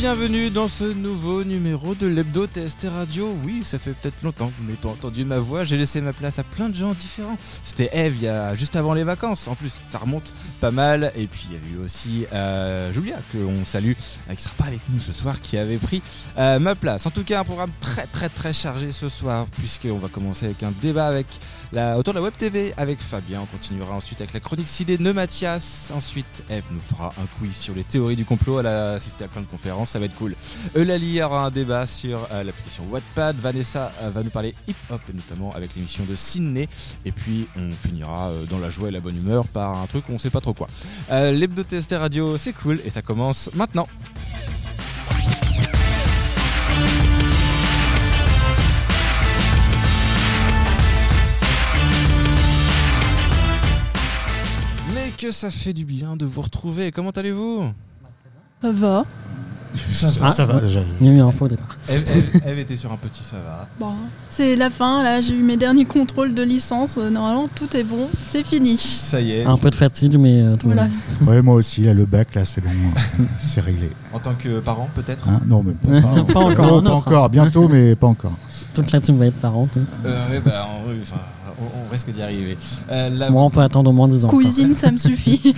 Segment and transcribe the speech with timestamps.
[0.00, 3.36] bienvenue dans ce nouveau numéro de l'Hebdo TST Radio.
[3.44, 5.64] Oui, ça fait peut-être longtemps que vous n'avez pas entendu ma voix.
[5.64, 7.36] J'ai laissé ma place à plein de gens différents.
[7.62, 9.46] C'était Eve il y a, juste avant les vacances.
[9.46, 11.12] En plus, ça remonte pas mal.
[11.16, 13.92] Et puis il y a eu aussi euh, Julia, que on salue,
[14.30, 16.00] euh, qui sera pas avec nous ce soir, qui avait pris
[16.38, 17.04] euh, ma place.
[17.04, 20.62] En tout cas, un programme très très très chargé ce soir, puisqu'on va commencer avec
[20.62, 21.26] un débat avec
[21.74, 23.42] la, autour de la Web TV avec Fabien.
[23.42, 25.92] On continuera ensuite avec la chronique CD de Mathias.
[25.94, 28.60] Ensuite, Eve nous fera un quiz sur les théories du complot.
[28.60, 30.36] Elle a assisté à plein de conférences, ça va être cool.
[30.76, 33.36] Eulalie aura un débat sur euh, l'application Wattpad.
[33.36, 36.68] Vanessa euh, va nous parler hip-hop, notamment avec l'émission de Sydney.
[37.04, 40.04] Et puis, on finira euh, dans la joie et la bonne humeur par un truc
[40.08, 40.68] on sait pas trop quoi.
[41.10, 43.88] L'hebdo TST Radio, c'est cool et ça commence maintenant.
[54.94, 56.92] Mais que ça fait du bien de vous retrouver.
[56.92, 57.72] Comment allez-vous?
[58.62, 59.06] Ça va.
[59.90, 60.60] Ça va, Ah, ça va.
[61.00, 61.76] Il y a eu un faux départ.
[61.88, 63.68] Eve, Eve- Eve était sur un petit ça va.
[63.78, 63.92] Bon,
[64.28, 66.96] c'est la fin, là, j'ai eu mes derniers contrôles de licence.
[66.98, 68.76] Euh, Normalement, tout est bon, c'est fini.
[68.76, 69.44] Ça y est.
[69.44, 70.88] Un peu de fatigue, mais euh, tout Voilà.
[71.26, 72.70] Ouais, moi aussi, là, le bac, là, c'est bon.
[73.38, 73.90] c'est réglé.
[74.12, 76.00] En tant que parent, peut-être Hein non, mais pas,
[76.32, 77.30] Pas encore, Non, pas encore.
[77.30, 78.32] Bientôt, mais pas encore.
[78.74, 79.70] Toute la team va être parente.
[79.76, 79.80] hein.
[80.06, 81.16] Euh, ouais, bah, en vrai, enfin,
[81.60, 82.56] on, on risque d'y arriver.
[82.90, 84.28] Euh, la, Moi, on peut attendre au moins 10 ans.
[84.28, 84.38] encore.
[84.40, 85.54] Cuisine, ça me suffit.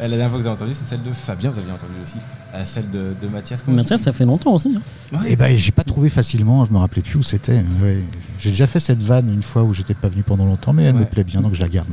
[0.00, 1.92] euh, la dernière fois que vous avez entendu, c'est celle de Fabien, vous aviez entendu
[2.02, 2.18] aussi.
[2.54, 3.62] Euh, celle de, de Mathias.
[3.66, 4.74] Mathias, ça fait longtemps aussi.
[4.76, 5.16] hein.
[5.18, 5.26] Ouais.
[5.30, 6.64] Eh ben, j'ai pas trouvé facilement.
[6.64, 7.64] Je me rappelais plus où c'était.
[7.82, 8.02] Ouais.
[8.38, 10.94] J'ai déjà fait cette vanne une fois où j'étais pas venu pendant longtemps, mais elle
[10.94, 11.00] Ouais.
[11.00, 11.88] me plaît bien, donc je la garde.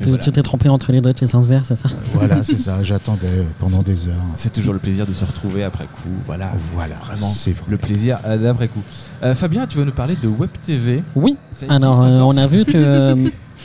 [0.00, 0.18] Tu voilà.
[0.24, 2.82] t'es trompé entre les doigts et les sens verts, c'est ça Voilà, c'est ça.
[2.82, 4.14] J'attendais pendant des heures.
[4.36, 6.08] C'est toujours le plaisir de se retrouver après coup.
[6.26, 7.64] Voilà, Voilà, vraiment c'est vrai.
[7.68, 8.80] le plaisir euh, d'après coup.
[9.22, 11.02] Euh, Fabien, tu vas nous parler de Web TV.
[11.14, 11.36] Oui.
[11.56, 13.14] Ça Alors, euh, on a vu que euh,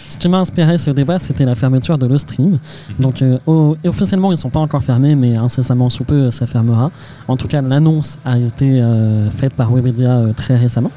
[0.10, 2.60] ce qui m'a inspiré ce débat, c'était la fermeture de le stream.
[3.00, 6.30] Donc, euh, au- et officiellement, ils ne sont pas encore fermés, mais incessamment sous peu,
[6.30, 6.92] ça fermera.
[7.28, 10.92] En tout cas, l'annonce a été euh, faite par Webedia euh, très récemment.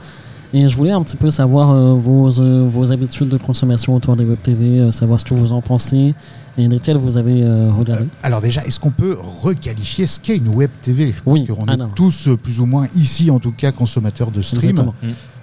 [0.53, 4.17] Et je voulais un petit peu savoir euh, vos, euh, vos habitudes de consommation autour
[4.17, 6.15] des web TV, euh, savoir ce que vous en pensez
[6.59, 8.07] et lesquelles vous avez euh, regardé.
[8.23, 11.75] Alors déjà, est-ce qu'on peut requalifier ce qu'est une web TV Oui, Parce qu'on ah
[11.75, 11.91] est non.
[11.95, 14.71] tous euh, plus ou moins ici, en tout cas, consommateurs de stream.
[14.71, 14.95] Exactement.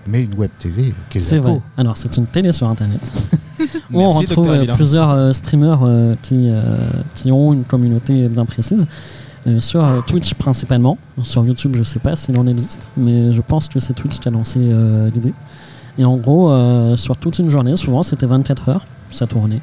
[0.08, 1.60] Mais une web TV, qu'est-ce C'est vrai.
[1.78, 3.12] Alors, c'est une télé sur Internet.
[3.92, 6.78] où on retrouve plusieurs euh, streamers euh, qui, euh,
[7.16, 8.86] qui ont une communauté bien précise.
[9.48, 10.98] Euh, sur euh, Twitch principalement.
[11.22, 14.28] Sur YouTube, je sais pas s'il en existe, mais je pense que c'est Twitch qui
[14.28, 15.34] a lancé euh, l'idée.
[15.98, 16.54] Et en gros,
[16.96, 19.62] sur toute une journée, souvent c'était 24 heures, ça tournait.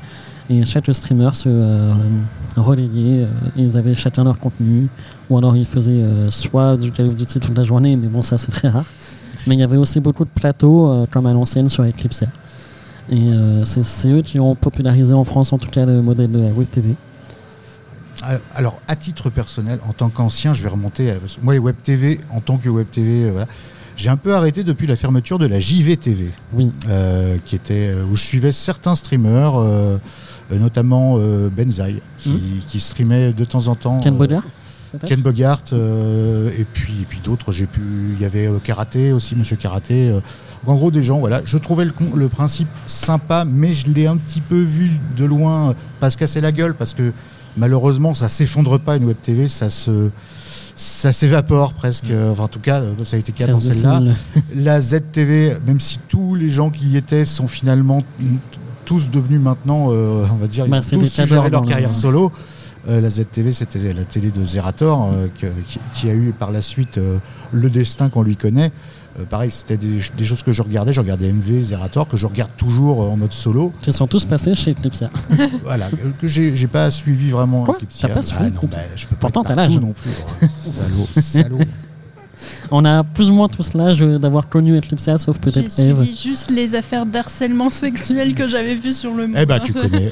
[0.50, 1.92] Et chaque streamer se
[2.56, 4.88] relayait, ils avaient chacun leur contenu,
[5.30, 8.36] ou alors ils faisaient soit du Call of Duty toute la journée, mais bon, ça
[8.36, 8.84] c'est très rare.
[9.46, 12.24] Mais il y avait aussi beaucoup de plateaux, comme à l'ancienne sur Eclipse.
[13.12, 13.30] Et
[13.62, 16.50] c'est c'est eux qui ont popularisé en France, en tout cas, le modèle de la
[16.50, 16.96] Web TV.
[18.54, 21.10] Alors, à titre personnel, en tant qu'ancien, je vais remonter.
[21.10, 23.46] à- moi, les web TV, en tant que web TV, euh, voilà,
[23.96, 28.04] j'ai un peu arrêté depuis la fermeture de la JVTV, Oui, euh, qui était euh,
[28.10, 29.98] où je suivais certains streamers, euh,
[30.50, 32.40] notamment euh, Benzaï, qui, Mhm.
[32.66, 34.00] qui streamait de temps en temps.
[34.00, 34.44] Ken Bogart
[35.06, 37.50] Ken Bogart, et puis, et puis d'autres.
[37.50, 37.80] J'ai pu,
[38.14, 40.12] il y avait Karaté aussi, Monsieur Karaté.
[40.66, 41.18] en gros, des gens.
[41.18, 45.24] Voilà, je trouvais le, le principe sympa, mais je l'ai un petit peu vu de
[45.24, 47.12] loin, pas se casser la gueule, parce que
[47.56, 50.10] malheureusement, ça s'effondre pas une web TV, ça se,
[50.76, 52.06] ça s'évapore presque.
[52.30, 54.02] Enfin, en tout cas, euh, ça a été le cas dans celle-là.
[54.54, 58.02] La ZTV, même si tous les gens qui y étaient sont finalement
[58.84, 62.30] tous devenus maintenant, euh, on va dire, Bah, tous cadors leur le- carrière solo.
[62.86, 65.26] Euh, la ZTV, c'était la télé de Zerator, euh,
[65.66, 67.00] qui, qui a eu par la suite
[67.52, 68.72] le destin qu'on lui connaît.
[69.18, 70.92] Euh, pareil, c'était des, des choses que je regardais.
[70.92, 73.72] Je regardais MV, Zerator, que je regarde toujours euh, en mode solo.
[73.80, 75.04] Qui sont tous passés chez Eclipse.
[75.62, 75.88] voilà,
[76.20, 77.62] que j'ai j'ai pas suivi vraiment.
[77.64, 78.08] Quoi Eclipsia.
[78.08, 79.78] T'as pas suivi Ah non, bah, je peux pas Pourtant, t'as l'âge.
[79.78, 80.10] non plus.
[80.42, 81.58] Oh, salaud, salaud.
[82.70, 86.02] On a plus ou moins tous l'âge euh, d'avoir connu Eclipse, sauf J'ai peut-être Eve.
[86.02, 89.36] suivi juste les affaires d'harcèlement sexuel que j'avais vues sur le monde.
[89.40, 90.10] Eh bah, tu connais.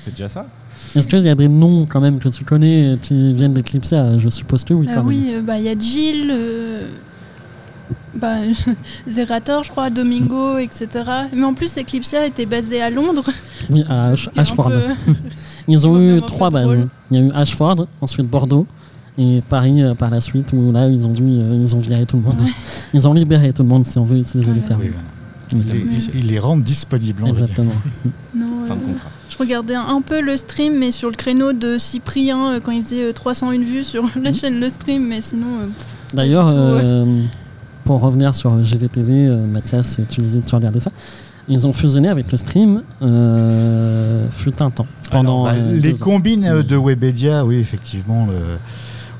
[0.00, 0.46] C'est déjà ça
[0.94, 4.28] Est-ce qu'il y a des noms quand même que tu connais qui viennent d'Eclipse Je
[4.30, 4.86] suppose que oui.
[4.88, 5.08] Ah quand même.
[5.08, 6.88] oui, euh, bah, il y a Jill, euh,
[8.14, 8.36] bah,
[9.08, 10.88] Zerator, je crois, Domingo, etc.
[11.34, 13.24] Mais en plus, Eclipsia était basée à Londres.
[13.70, 14.70] Oui, à Ashford.
[14.70, 15.12] peu-
[15.68, 16.64] Ils ont eu trois bases.
[16.64, 16.88] drôle.
[17.10, 18.66] Il y a eu Ashford, ensuite Bordeaux
[19.18, 22.04] et Paris euh, par la suite où là ils ont dû euh, ils ont viré
[22.06, 22.40] tout le monde.
[22.40, 22.50] Ouais.
[22.94, 24.80] Ils ont libéré tout le monde si on veut utiliser le terme.
[24.82, 24.90] Oui,
[25.54, 25.80] Mais- voilà.
[25.90, 27.22] Ils, ils les rendent disponibles.
[27.24, 27.28] on.
[27.28, 27.72] Exactement.
[28.34, 29.08] Non, Fin de euh, contrat.
[29.30, 33.02] Je regardais un peu le stream, mais sur le créneau de Cyprien, quand il faisait
[33.04, 35.46] euh, 301 vues sur la chaîne Le Stream, mais sinon.
[35.62, 35.66] euh,
[36.14, 36.48] D'ailleurs,
[37.86, 40.90] Pour revenir sur GVTV, euh, Mathias, tu disais tu regardais ça.
[41.48, 44.86] Ils ont fusionné avec le stream euh, fut un temps.
[45.12, 48.26] Pendant Alors, bah, euh, les combines euh, de Webedia, oui, effectivement.
[48.26, 48.58] le-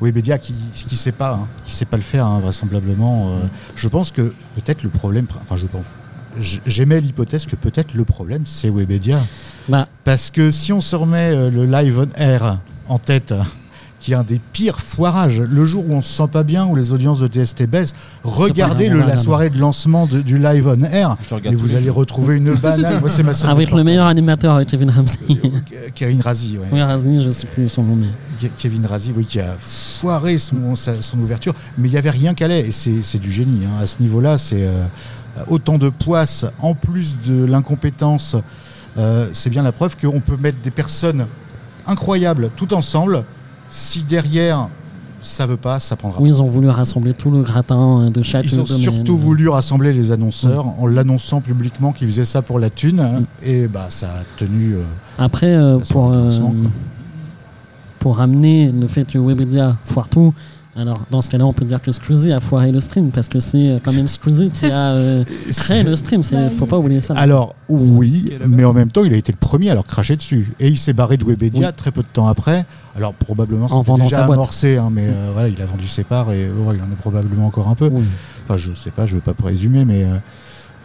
[0.05, 3.29] Webedia qui qui sait pas, hein, qui sait pas le faire hein, vraisemblablement.
[3.31, 3.39] euh,
[3.77, 5.87] je pense que peut-être le problème, enfin je pense,
[6.39, 9.19] j- j'émets l'hypothèse que peut-être le problème c'est Webedia,
[9.71, 12.59] Bah, parce que si on se remet euh, le live on air
[12.89, 13.33] en tête.
[14.07, 15.41] Qui est un des pires foirages.
[15.41, 17.93] Le jour où on se sent pas bien, où les audiences de TST baissent,
[18.23, 21.17] regardez le, la soirée de lancement de- du live on air.
[21.25, 21.97] Je le regarde Et vous allez jours.
[21.97, 23.01] retrouver une banane.
[23.01, 25.19] Moi, c'est ma seule avec le meilleur animateur, euh, Kevin Ramsey.
[25.31, 26.69] Euh, Kevin Razi, ouais.
[26.71, 28.49] oui, Razi, je sais plus son nom, mais.
[28.59, 32.33] Kevin Razi, oui, qui a foiré son, sa- son ouverture, mais il n'y avait rien
[32.33, 33.65] qu'à l'ait, et c'est c'est du génie.
[33.67, 33.81] hein.
[33.83, 34.85] À ce niveau-là, c'est euh,
[35.49, 38.37] autant de poisse, en plus de l'incompétence,
[38.99, 41.27] euh, c'est bien la preuve qu'on peut mettre des personnes
[41.89, 43.25] incroyables tout ensemble.
[43.79, 44.69] Si derrière,
[45.21, 48.23] ça veut pas, ça prendra Oui, ils ont voulu rassembler tout le gratin euh, de
[48.23, 48.79] chaque Ils ont domaine.
[48.83, 53.25] surtout voulu rassembler les annonceurs en l'annonçant publiquement qu'ils faisaient ça pour la thune, hein,
[53.43, 54.77] et bah ça a tenu.
[54.77, 54.83] euh,
[55.19, 56.31] Après, euh, euh,
[57.99, 60.33] pour ramener le fait que Webedia foire tout,
[60.77, 63.41] alors dans ce cas-là, on peut dire que Squeezie a foiré le stream, parce que
[63.41, 66.79] c'est euh, quand même Squeezie qui a euh, créé le stream, Bah il faut pas
[66.79, 67.15] oublier ça.
[67.15, 70.53] Alors oui, mais en même temps, il a été le premier à leur cracher dessus.
[70.61, 71.75] Et il s'est barré de Webedia Oui.
[71.77, 72.67] très peu de temps après.
[72.95, 76.05] Alors probablement En c'était vendant déjà amorcé, hein, mais euh, voilà, il a vendu ses
[76.05, 77.89] parts et ouais, il en a probablement encore un peu.
[77.93, 78.05] Oui.
[78.45, 80.17] Enfin, je sais pas, je veux pas présumer, mais euh,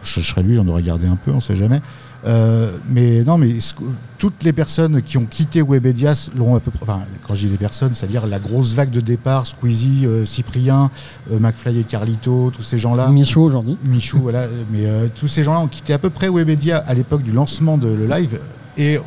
[0.02, 1.80] je, je serais lui, j'en aurais gardé un peu, on sait jamais.
[2.24, 3.74] Euh, mais non, mais ce
[4.18, 6.82] toutes les personnes qui ont quitté Webedia l'ont à peu près.
[6.82, 10.92] Enfin, quand je dis les personnes, c'est-à-dire la grosse vague de départ, Squeezie, euh, Cyprien,
[11.32, 13.08] euh, McFly et Carlito, tous ces gens-là.
[13.08, 13.76] Michaud aujourd'hui.
[13.84, 14.46] Michou, voilà.
[14.70, 14.84] Mais
[15.16, 18.06] tous ces gens-là ont quitté à peu près Webedia à l'époque du lancement de le
[18.06, 18.38] live.
[18.78, 19.00] Et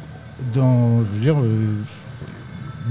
[0.54, 1.38] dans, je veux dire,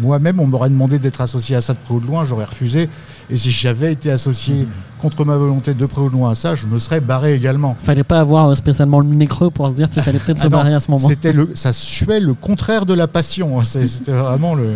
[0.01, 2.89] moi-même, on m'aurait demandé d'être associé à ça de près ou de loin, j'aurais refusé.
[3.31, 4.67] Et si j'avais été associé
[5.01, 7.77] contre ma volonté de près ou de loin à ça, je me serais barré également.
[7.81, 10.47] Fallait pas avoir euh, spécialement le nez creux pour se dire qu'il fallait peut-être se
[10.47, 11.09] Ah non, barrer à ce moment.
[11.09, 13.63] C'était le, ça suait le contraire de la passion.
[13.63, 14.73] C'est- C'était vraiment le,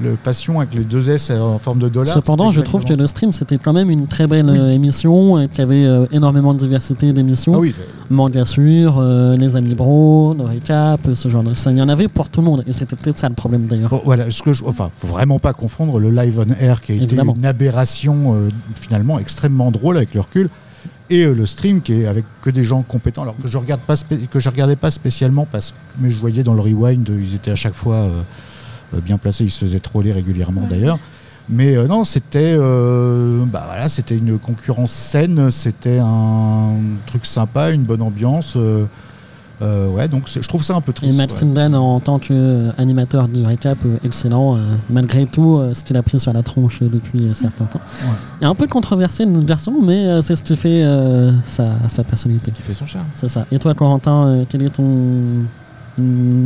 [0.00, 2.12] le passion avec les deux S en forme de dollar.
[2.12, 4.58] Cependant, je trouve que le stream, c'était quand même une très belle Oui.
[4.58, 7.54] euh, émission, qu'il y avait euh, énormément de diversité d'émissions.
[7.54, 7.74] Ah oui,
[8.10, 11.70] Manga sur, euh, Les Amis Bro, No Recap, euh, ce genre de ça.
[11.72, 13.90] Il y en avait pour tout le monde, et c'était peut-être ça le problème d'ailleurs.
[13.90, 16.92] Bon, voilà, ce que je, enfin, faut vraiment pas confondre le live on air qui
[16.92, 18.48] a été une aberration euh,
[18.80, 20.48] finalement extrêmement drôle avec le recul
[21.08, 23.80] et euh, le stream qui est avec que des gens compétents alors que je regarde
[23.80, 23.94] pas
[24.30, 27.34] que je regardais pas spécialement parce que mais je voyais dans le rewind euh, ils
[27.34, 28.22] étaient à chaque fois euh, euh,
[29.00, 30.68] bien placés ils se faisaient troller régulièrement Ouais.
[30.68, 30.98] d'ailleurs
[31.48, 36.70] mais euh, non c'était euh, bah voilà c'était une concurrence saine c'était un
[37.06, 38.84] truc sympa une bonne ambiance euh,
[39.62, 41.38] euh, ouais donc c'est- je trouve ça un peu Et triste Matt ouais.
[41.38, 44.60] Sinden, en tant qu'animateur du récap, euh, excellent, euh,
[44.90, 47.80] malgré tout euh, ce qu'il a pris sur la tronche euh, depuis un certain temps.
[48.02, 48.08] Ouais.
[48.42, 51.68] Il est un peu controversé, le garçon, mais euh, c'est ce qui fait euh, sa,
[51.88, 52.48] sa C'est personnalité.
[52.48, 53.06] ce qui fait son charme.
[53.14, 53.46] C'est ça.
[53.50, 54.84] Et toi, Corentin, euh, quel est ton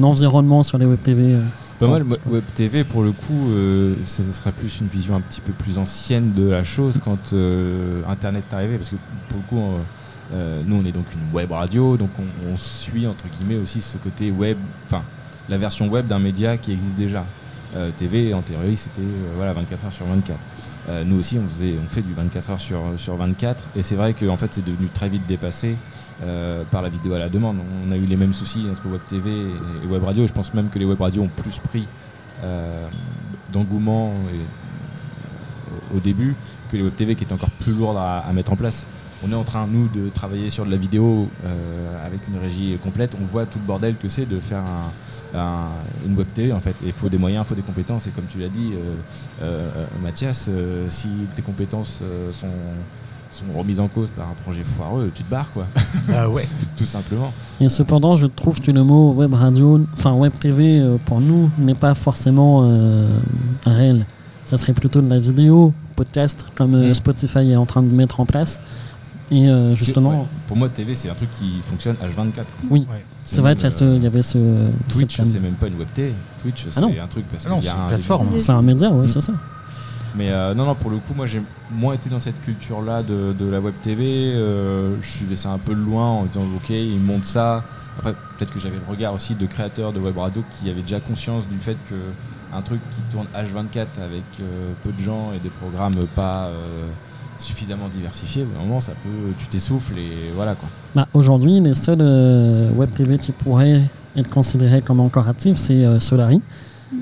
[0.02, 1.41] environnement sur les web TV euh,
[1.80, 5.20] Pas mal, Web TV pour le coup, euh, ça, ça sera plus une vision un
[5.20, 8.96] petit peu plus ancienne de la chose quand euh, Internet est arrivé, parce que
[9.28, 9.80] pour le coup, euh,
[10.34, 13.80] euh, nous on est donc une web radio, donc on, on suit entre guillemets aussi
[13.80, 14.56] ce côté web,
[14.86, 15.02] enfin
[15.48, 17.24] la version web d'un média qui existe déjà.
[17.76, 20.36] Euh, TV en théorie c'était euh, voilà 24 heures sur 24.
[20.88, 23.94] Euh, nous aussi on faisait, on fait du 24 heures sur, sur 24 et c'est
[23.94, 25.76] vrai que en fait c'est devenu très vite dépassé
[26.22, 27.56] euh, par la vidéo à la demande.
[27.87, 30.26] On a eu les mêmes soucis entre Web TV et, Web Radio.
[30.26, 31.87] Je pense même que les Web radios ont plus pris
[32.44, 32.87] euh,
[33.52, 36.35] d'engouement et- au début
[36.71, 38.85] que les Web TV qui étaient encore plus lourdes à, mettre en place.
[39.26, 42.78] On est en train, nous, de travailler sur de la vidéo euh, avec une régie
[42.83, 43.14] complète.
[43.21, 45.68] On voit tout le bordel que c'est de faire un- un-
[46.06, 46.75] une Web TV en fait.
[46.85, 48.06] Il faut des moyens, il faut des compétences.
[48.06, 48.94] Et comme tu l'as dit, euh,
[49.42, 52.47] euh, Mathias, euh, si tes compétences euh, sont,
[53.30, 55.66] sont remises en cause par un projet foireux, tu te barres quoi,
[56.14, 56.46] ah ouais
[56.76, 57.32] tout simplement.
[57.60, 61.50] Et cependant, je trouve que le mot web radio, enfin web TV euh, pour nous
[61.58, 63.08] n'est pas forcément euh,
[63.64, 64.04] réel.
[64.44, 66.94] Ça serait plutôt de la vidéo, podcast, comme euh, Mm.
[66.94, 68.60] Spotify est en train de mettre en place.
[69.30, 70.26] Et euh, justement, Ouais.
[70.49, 72.32] pour moi, TV, c'est un truc qui fonctionne H24.
[72.34, 72.44] quoi.
[72.70, 73.04] oui, Ouais.
[73.22, 74.38] c'est vrai qu'il y, avait ce.
[74.88, 76.12] Twitch, c'est même pas une web TV.
[76.42, 76.92] Twitch, c'est Ah non.
[77.00, 78.26] un truc parce Ah non, qu'il y a c'est une un- plateforme.
[78.38, 79.08] C'est un média, ouais, Mm.
[79.08, 79.32] c'est ça.
[80.14, 83.50] Mais euh, non, non, pour le coup, moi j'ai moins été dans cette culture-là de,
[83.50, 84.33] la web TV.
[84.35, 87.64] euh, je suivais ça un peu loin en disant, ok, ils montent ça.
[87.99, 91.00] Après, peut-être que j'avais le regard aussi de créateurs de web radio qui avaient déjà
[91.00, 91.95] conscience du fait que
[92.52, 96.50] un truc qui tourne H24 avec euh, peu de gens et des programmes pas
[97.38, 100.69] suffisamment diversifiés, au moment ça peut, tu t'essouffles et voilà quoi.
[100.95, 102.02] Bah, Aujourd'hui, les seuls
[102.75, 103.83] web TV qui pourraient
[104.17, 106.43] être considérés comme encore actifs, c'est Solari,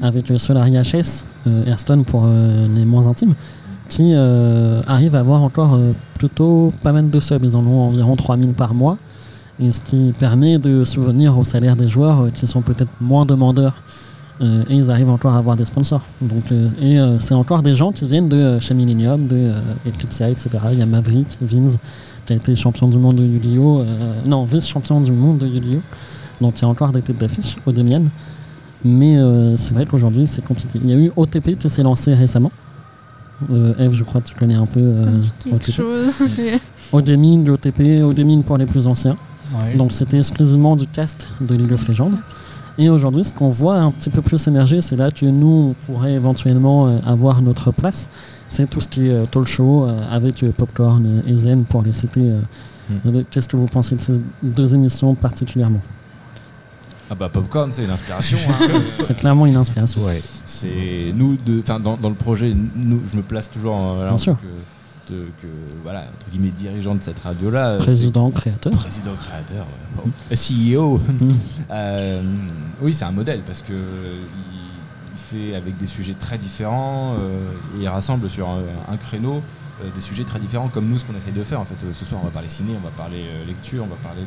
[0.03, 3.35] avec euh, Solari HS, euh, Airstone pour euh, les moins intimes,
[3.89, 7.43] qui euh, arrivent à avoir encore euh, plutôt pas mal de subs.
[7.43, 8.99] Ils en ont environ 3000 par mois,
[9.61, 13.83] et ce qui permet de subvenir au salaire des joueurs qui sont peut-être moins demandeurs
[14.41, 16.03] et ils arrivent encore à avoir des sponsors.
[16.23, 19.51] Donc, et c'est encore des gens qui viennent de chez Millennium, de
[19.85, 20.51] Eclipse, etc.
[20.71, 21.77] Il y a Maverick, Vince,
[22.25, 23.83] qui a été champion du monde de Yu-Gi-Oh!
[24.27, 25.81] non, vice-champion du monde de Yu-Gi-Oh!
[26.41, 28.05] Donc il y a encore des têtes d'affiche au Demian.
[28.85, 30.79] Mais euh, c'est vrai qu'aujourd'hui c'est compliqué.
[30.83, 32.53] Il y a eu OTP qui s'est lancé récemment.
[33.53, 35.71] Euh, Eve, je crois que tu connais un peu euh, quelque OTP.
[35.71, 36.07] chose.
[37.47, 39.17] L'OTP, Odemine pour les plus anciens.
[39.55, 39.77] Ouais.
[39.77, 42.11] Donc c'était exclusivement du cast de League of Legends.
[42.81, 45.87] Et aujourd'hui, ce qu'on voit un petit peu plus émerger, c'est là que nous, on
[45.87, 48.09] pourrait éventuellement euh, avoir notre place.
[48.49, 51.83] C'est tout ce qui est euh, talk show euh, avec euh, Popcorn et Zen pour
[51.83, 52.21] les citer.
[52.21, 52.41] euh,
[53.07, 55.81] euh, Qu'est-ce que vous pensez de ces deux émissions particulièrement?
[57.11, 58.37] Ah bah Popcorn, c'est une inspiration.
[58.51, 58.67] hein.
[58.71, 60.03] Euh, C'est clairement une inspiration.
[60.05, 63.97] Ouais, c'est nous de, enfin dans, dans le projet, nous, je me place toujours en,
[63.97, 64.35] Bien en sûr.
[64.35, 64.41] tant
[65.09, 65.47] que, de- que,
[65.83, 68.73] voilà entre guillemets dirigeant de cette radio là, Président, créateur.
[68.75, 70.99] président créateur, euh, bon, euh, CEO.
[70.99, 71.29] Mm.
[71.71, 72.23] Euh,
[72.83, 75.19] oui, c'est un modèle parce que il, il
[75.51, 78.61] fait avec des sujets très différents euh, et il rassemble sur un,
[78.93, 79.41] un créneau euh,
[79.95, 81.77] des sujets très différents comme nous ce qu'on essaye de faire en fait.
[81.85, 84.23] Euh, Ce soir on va parler ciné, on va parler euh, lecture, on va parler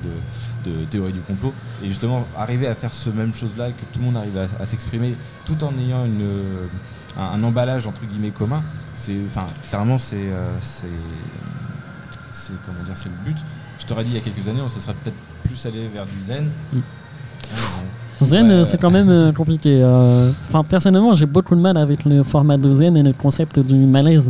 [0.65, 1.53] de, de théorie du complot
[1.83, 4.45] et justement arriver à faire ce même chose là que tout le monde arrive à,
[4.61, 5.15] à s'exprimer
[5.45, 6.65] tout en ayant une, euh,
[7.19, 8.63] un, un emballage entre guillemets commun.
[8.93, 10.87] C'est enfin clairement c'est euh, c'est
[12.31, 13.37] c'est comment dire c'est le but.
[13.79, 16.05] Je t'aurais dit il y a quelques années on se serait peut-être plus allé vers
[16.05, 16.49] du zen.
[16.73, 16.79] Mm.
[18.21, 18.51] Zen, Ouais.
[18.53, 19.81] euh, c'est quand même euh, compliqué.
[19.83, 20.31] euh.
[20.47, 23.73] Enfin, personnellement, j'ai beaucoup de mal avec le format de Zen et le concept du
[23.73, 24.29] malaise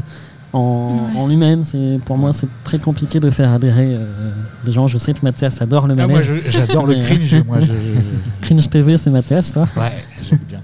[0.53, 1.19] en, Ouais.
[1.19, 1.63] en lui-même.
[1.63, 4.31] C'est pour moi, c'est très compliqué de faire adhérer euh,
[4.65, 4.87] des gens.
[4.87, 6.29] Je sais que Mathias adore le Ah, malaise.
[6.29, 7.43] moi, je- j'adore le cringe.
[7.45, 7.73] moi, je,
[8.41, 9.67] Cringe TV, c'est Mathias, quoi.
[9.77, 9.91] ouais,
[10.29, 10.61] j'aime bien.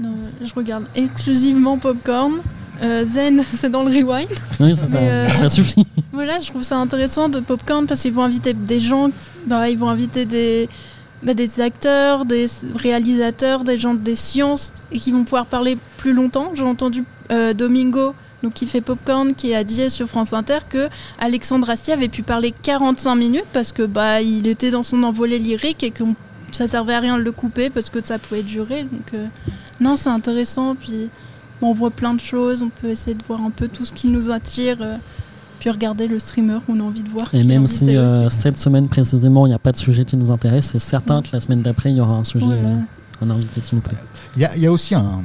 [0.00, 0.14] Non,
[0.44, 2.32] je regarde exclusivement Popcorn.
[2.82, 4.28] Euh, Zen, c'est dans le rewind.
[4.60, 5.86] Oui, ça, ça, euh, ça suffit.
[6.12, 9.10] Voilà, je trouve ça intéressant de Popcorn parce qu'ils vont inviter des gens,
[9.46, 10.66] bah, ils vont inviter des,
[11.22, 16.14] bah, des acteurs, des réalisateurs, des gens des sciences et qui vont pouvoir parler plus
[16.14, 16.52] longtemps.
[16.54, 18.14] J'ai entendu euh, Domingo,
[18.46, 20.88] donc qui fait Popcorn, qui a dit sur France Inter que
[21.18, 25.40] Alexandre Astier avait pu parler 45 minutes parce que bah il était dans son envolée
[25.40, 26.04] lyrique et que
[26.52, 28.82] ça servait à rien de le couper parce que ça pouvait durer.
[28.84, 29.26] Donc euh,
[29.80, 30.76] non, c'est intéressant.
[30.76, 31.08] Puis
[31.60, 33.92] bon, on voit plein de choses, on peut essayer de voir un peu tout ce
[33.92, 34.76] qui nous attire.
[34.80, 34.96] euh,
[35.58, 37.34] puis regarder le streamer qu'on a envie de voir.
[37.34, 40.30] Et même si euh, cette semaine précisément, il n'y a pas de sujet qui nous
[40.30, 42.68] intéresse, c'est certain que la semaine d'après, il y aura un sujet, Voilà.
[42.68, 43.96] euh, un invité qui nous plaît.
[44.36, 45.22] Il y a, il y a aussi un.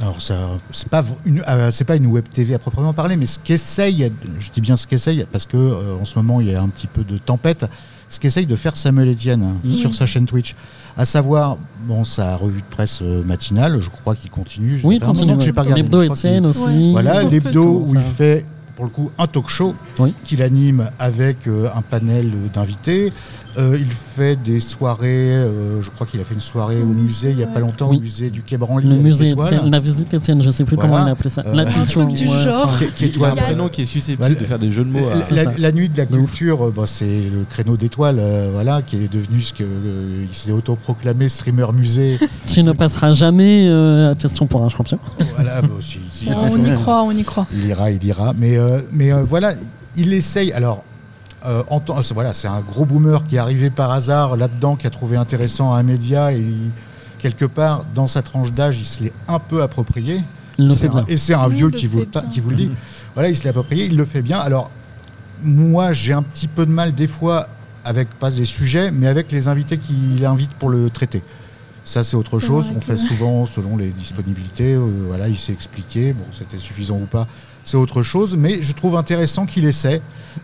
[0.00, 0.34] Alors, ça,
[0.70, 4.10] c'est pas une, euh, c'est pas une web TV à proprement parler, mais ce qu'essaye,
[4.38, 6.68] je dis bien ce qu'essaye, parce que euh, en ce moment il y a un
[6.68, 7.66] petit peu de tempête,
[8.08, 10.54] ce qu'essaye de faire Samuel Etienne hein, sur sa chaîne Twitch,
[10.96, 11.56] à savoir,
[11.86, 14.80] bon, sa revue de presse euh, matinale, je crois qu'il continue.
[14.84, 15.36] Oui, continue.
[15.36, 16.64] que j'ai pas regardé, L'hebdo Etienne aussi.
[16.64, 16.90] Ouais.
[16.92, 18.44] Voilà, l'hebdo où il fait
[18.76, 20.14] pour le coup un talk show Oui.
[20.24, 23.12] qu'il anime avec euh, un panel d'invités.
[23.58, 27.30] Euh, il fait des soirées, euh, je crois qu'il a fait une soirée au musée
[27.30, 27.98] il n'y a pas longtemps, Oui.
[27.98, 28.88] au musée du Quai Branly.
[28.88, 29.54] Le musée l'étoile.
[29.54, 30.90] Étienne, la visite Étienne, je sais plus Voilà.
[30.92, 31.42] comment il appelait ça.
[31.46, 32.78] Euh, la culture, du ouais, genre.
[32.78, 34.34] Qui- qui est Il y a un prénom qui est susceptible Voilà.
[34.34, 35.06] de faire des jeux de mots.
[35.30, 38.96] La, la nuit de la culture, euh, bah, c'est le créneau d'étoiles, euh, voilà, qui
[38.96, 42.18] est devenu ce que euh, il s'est autoproclamé streamer musée.
[42.46, 44.98] qui ne passera jamais euh, à question pour un champion.
[45.34, 47.46] voilà, bah, si- si- on y croit, on y croit.
[47.52, 48.32] Il ira, il ira.
[48.38, 49.52] Mais, euh, mais euh, voilà,
[49.96, 50.52] il essaye.
[50.52, 50.84] Alors,
[51.46, 54.86] euh, en c'est- voilà, c'est un gros boomer qui est arrivé par hasard là-dedans, qui
[54.86, 56.70] a trouvé intéressant un média et il-
[57.18, 60.22] quelque part, dans sa tranche d'âge, il se l'est un peu approprié.
[60.58, 61.04] Il le fait un- bien.
[61.08, 62.70] et c'est un Oui, vieux qui vous, qui vous le dit.
[63.14, 64.38] Voilà, il se l'est approprié, il le fait bien.
[64.38, 64.70] Alors,
[65.42, 67.48] moi, j'ai un petit peu de mal des fois
[67.84, 71.22] avec pas les sujets, mais avec les invités qu'il invite pour le traiter.
[71.84, 72.70] Ça, c'est autre chose.
[72.76, 74.74] On fait souvent selon les disponibilités.
[74.74, 76.12] euh, voilà, il s'est expliqué.
[76.12, 77.26] Bon, c'était suffisant ou pas,
[77.64, 78.36] c'est autre chose.
[78.36, 80.00] Mais je trouve intéressant qu'il essaie.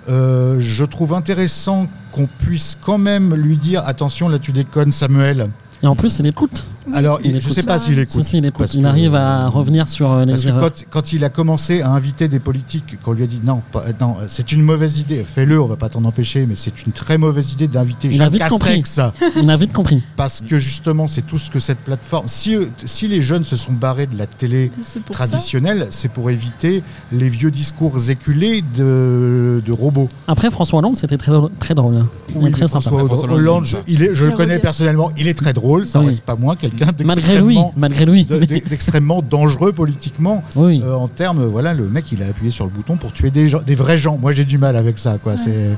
[0.08, 5.50] Euh, je trouve intéressant qu'on puisse quand même lui dire attention, là, tu déconnes, Samuel.
[5.82, 6.64] Et en plus, il écoute.
[6.94, 7.52] Alors, Il il- je écoute.
[7.52, 8.24] sais pas s'il Si, écoute.
[8.24, 8.58] si, il écoute.
[8.58, 10.70] parce Il que- arrive à revenir sur euh, Parce les que erreurs.
[10.72, 13.84] quand, quand il a commencé à inviter des politiques, qu'on lui a dit non, pas-
[14.00, 17.18] non c'est une mauvaise idée, fais-le, on va pas t'en empêcher, mais c'est une très
[17.18, 18.82] mauvaise idée d'inviter Il a Jacques vite compris.
[18.82, 19.00] Castex,
[19.42, 20.02] Il a vite compris.
[20.16, 22.26] parce que justement, c'est tout ce que cette plateforme.
[22.28, 24.70] Si, euh, si les jeunes se sont barrés de la télé
[25.10, 30.08] traditionnelle, c'est pour éviter les vieux discours éculés de, de robots.
[30.26, 32.04] Après, François Hollande, c'était très, très drôle.
[32.34, 32.80] Il est très sympa.
[32.90, 35.52] François François Hollande, Hollande, je, il est, je le Il connais personnellement, il est très
[35.52, 36.06] drôle, ça Oui.
[36.06, 38.24] reste pas moins quelqu'un Malgré lui, d'extrêmement malgré lui.
[38.68, 40.42] d'extrêmement dangereux politiquement.
[40.56, 40.80] oui.
[40.84, 43.48] Euh, en termes, voilà, le mec, il a appuyé sur le bouton pour tuer des,
[43.48, 44.18] gens, des vrais gens.
[44.18, 45.36] Moi, j'ai du mal avec ça, quoi.
[45.36, 45.70] C'est,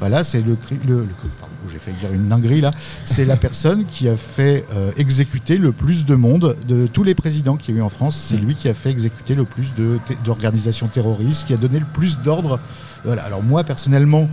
[0.00, 1.06] voilà, c'est le, cri- le, le-
[1.40, 2.70] pardon, j'ai fait dire une dinguerie là.
[3.04, 7.14] C'est la personne qui a fait euh, exécuter le plus de monde de tous les
[7.14, 8.16] présidents qu'il y a eu en France.
[8.16, 9.74] C'est lui qui a fait exécuter le plus
[10.24, 12.58] d'organisations terroristes, qui a donné le plus d'ordres.
[13.04, 13.22] Voilà.
[13.22, 14.28] Alors moi, personnellement,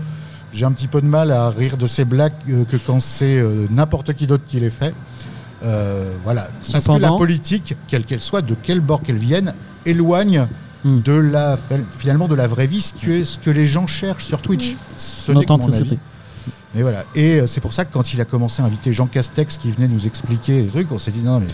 [0.51, 3.37] j'ai un petit peu de mal à rire de ces blagues euh, que quand c'est
[3.37, 4.93] euh, n'importe qui d'autre qui les fait.
[5.63, 6.49] Euh, voilà.
[6.71, 9.53] Parce que la politique, quelle qu'elle soit, de quel bord qu'elle vienne,
[9.85, 10.47] éloigne
[10.83, 10.99] Hmm.
[10.99, 11.55] de la,
[11.91, 14.75] finalement de la vraie vie ce que, ce que les gens cherchent sur Twitch.
[14.97, 15.45] Ce n'est.
[16.75, 17.05] Et voilà.
[17.15, 19.71] Et euh, c'est pour ça que quand il a commencé à inviter Jean Castex qui
[19.71, 21.47] venait nous expliquer les trucs, on s'est dit non mais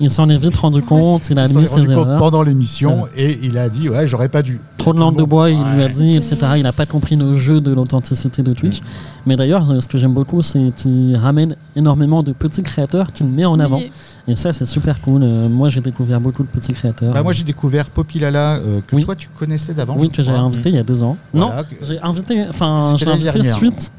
[0.00, 2.18] Il s'en est vite rendu compte, il a admis ses erreurs.
[2.18, 4.60] pendant l'émission et il a dit ouais j'aurais pas dû.
[4.76, 6.36] Trop de langue de bois, il lui a dit, etc.
[6.56, 8.80] Il n'a pas compris le jeu de l'authenticité de Twitch.
[9.26, 13.44] Mais d'ailleurs, ce que j'aime beaucoup, c'est qu'il ramène énormément de petits créateurs qu'il met
[13.44, 13.78] en avant.
[13.78, 13.90] Oui.
[14.28, 15.22] Et ça, c'est super cool.
[15.24, 17.12] Euh, moi, j'ai découvert beaucoup de petits créateurs.
[17.12, 19.04] Bah, moi j'ai découvert Popilala euh, que Oui.
[19.04, 19.96] toi tu connaissais d'avant.
[19.98, 21.16] oui, je que j'ai invité il y a deux ans.
[21.34, 23.56] Voilà, Non, j'ai invité, enfin, j'ai invité dernière.
[23.56, 23.90] suite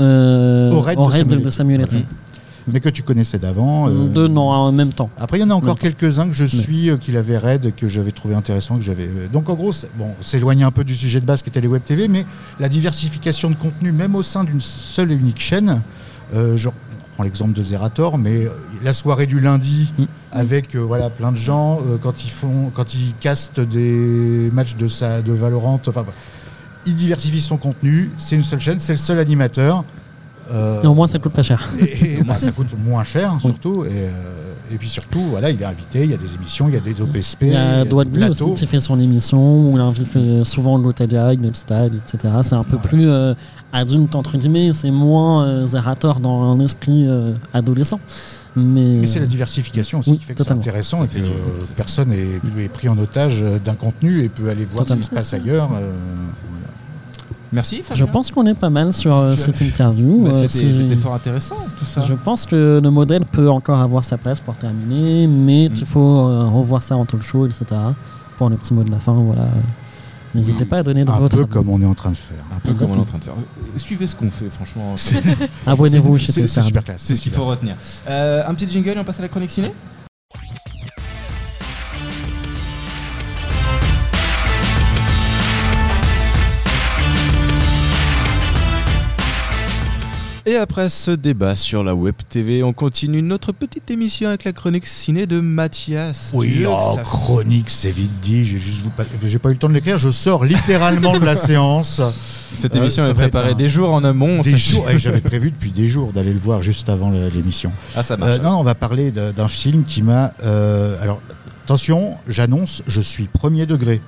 [0.00, 1.86] euh, Au raid de Samuel
[2.68, 3.88] mais que tu connaissais d'avant.
[3.88, 5.10] euh, Deux, non, en même temps.
[5.18, 7.88] Après, il y en a encore quelques-uns que je suis, euh, qu'il avait raid, que
[7.88, 9.04] j'avais trouvé intéressant, que j'avais.
[9.06, 11.60] euh, Donc, en gros, bon, on s'éloigne un peu du sujet de base qui était
[11.60, 12.24] les web TV, mais
[12.60, 15.80] la diversification de contenu, même au sein d'une seule et unique chaîne.
[16.34, 16.72] Euh, genre,
[17.10, 18.46] on prend l'exemple de Zerator, mais
[18.82, 20.04] la soirée du lundi Mm.
[20.32, 24.86] avec euh, voilà plein de gens quand ils font, quand ils castent des matchs de
[24.86, 25.78] sa, de Valorant.
[25.86, 26.12] Enfin, bah,
[26.86, 28.10] il diversifie son contenu.
[28.16, 29.84] C'est une seule chaîne, c'est le seul animateur.
[30.52, 31.68] Euh, Et au moins, ça coûte pas cher.
[31.80, 33.84] et, et, bah, ça coûte moins cher surtout.
[33.84, 34.10] Et, euh,
[34.70, 36.80] et puis surtout, voilà, il est invité, il y a des émissions, il y a
[36.80, 40.14] des OPSP, Il y a des Douadby aussi qui fait son émission où il invite
[40.16, 42.34] euh, souvent l'Otalia, Style, etc.
[42.42, 42.82] C'est un peu Ouais.
[42.82, 43.34] plus euh,
[43.72, 48.00] adulte, entre guillemets, c'est moins euh, Zerator dans un esprit euh, adolescent.
[48.54, 51.24] Mais, Mais c'est la diversification aussi Oui, qui fait que c'est intéressant Ça et que
[51.24, 51.30] euh,
[51.74, 55.02] personne n'est est pris en otage euh, d'un contenu et peut aller voir Totalement.
[55.02, 55.70] ce qui se passe ailleurs.
[55.74, 55.92] euh,
[57.52, 57.82] Merci.
[57.94, 60.26] je pense qu'on est pas mal sur euh, cette interview.
[60.26, 62.02] Euh, C'était fort intéressant tout ça.
[62.06, 65.74] Je pense que le modèle peut encore avoir sa place pour terminer, mais Mm.
[65.76, 67.64] il faut euh, revoir ça en talk show, etc.
[68.38, 69.46] Pour le petit mot de la fin, voilà.
[70.34, 70.68] N'hésitez Mm.
[70.68, 71.50] pas à donner de Un votre peu avis.
[71.50, 72.36] comme on est en train de faire.
[72.56, 73.34] Un peu comme on est en train de faire.
[73.76, 74.94] Suivez ce qu'on fait, franchement.
[75.66, 77.02] Abonnez-vous chez C'est super classe.
[77.04, 77.74] C'est ce qu'il faut retenir.
[78.08, 79.72] Euh, un petit jingle et on passe à la chronique ciné?
[90.44, 94.52] Et après ce débat sur la web TV, on continue notre petite émission avec la
[94.52, 96.32] chronique ciné de Mathias.
[96.34, 98.44] Oui, oh, ça- chronique, c'est vite dit.
[98.44, 99.98] J'ai juste vous pas, j'ai pas eu le temps de l'écrire.
[99.98, 102.00] Je sors littéralement de la séance.
[102.56, 104.42] Cette Euh, émission est préparée un- des jours en amont.
[104.42, 104.90] Des jours.
[104.90, 107.70] et J'avais prévu depuis des jours d'aller le voir juste avant l'émission.
[107.94, 108.32] Ah, ça marche.
[108.32, 110.32] Euh, non, on va parler d'un film qui m'a.
[110.42, 111.20] euh, alors,
[111.64, 114.00] attention, j'annonce, je suis premier degré.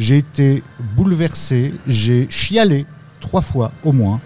[0.00, 0.64] J'ai été
[0.96, 2.86] bouleversé, j'ai chialé
[3.20, 4.20] trois fois au moins.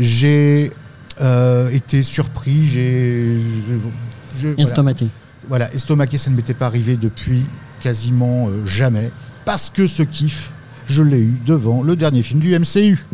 [0.00, 0.72] J'ai
[1.20, 3.36] euh, été surpris, j'ai.
[3.68, 4.62] voilà.
[4.62, 5.06] Estomaqué.
[5.48, 7.44] Voilà, estomaqué, ça ne m'était pas arrivé depuis
[7.80, 9.10] quasiment euh, jamais.
[9.44, 10.52] Parce que ce kiff,
[10.88, 13.04] je l'ai eu devant le dernier film du MCU.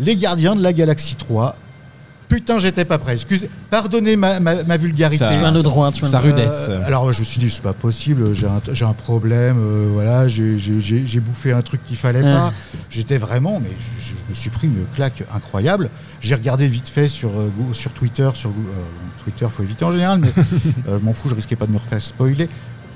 [0.00, 1.56] Les Gardiens de la Galaxie 3.
[2.28, 3.14] Putain, j'étais pas prêt.
[3.14, 5.18] Excusez, pardonnez ma, ma- ma vulgarité.
[5.24, 6.20] Ça- Tu as le droit, tu as droit.
[6.20, 6.66] rudesse.
[6.68, 9.88] Euh, alors je me suis dit c'est pas possible, j'ai un, j'ai un problème, euh,
[9.92, 12.52] voilà, j'ai- j'ai j'ai- j'ai bouffé un truc qu'il fallait pas.
[12.90, 15.88] J'étais vraiment, mais je, je me suis pris une claque incroyable.
[16.20, 18.52] J'ai regardé vite fait sur euh, sur Twitter, sur euh,
[19.24, 20.28] Twitter faut éviter en général, mais
[20.86, 22.48] je m'en fous, je risquais pas de me refaire spoiler.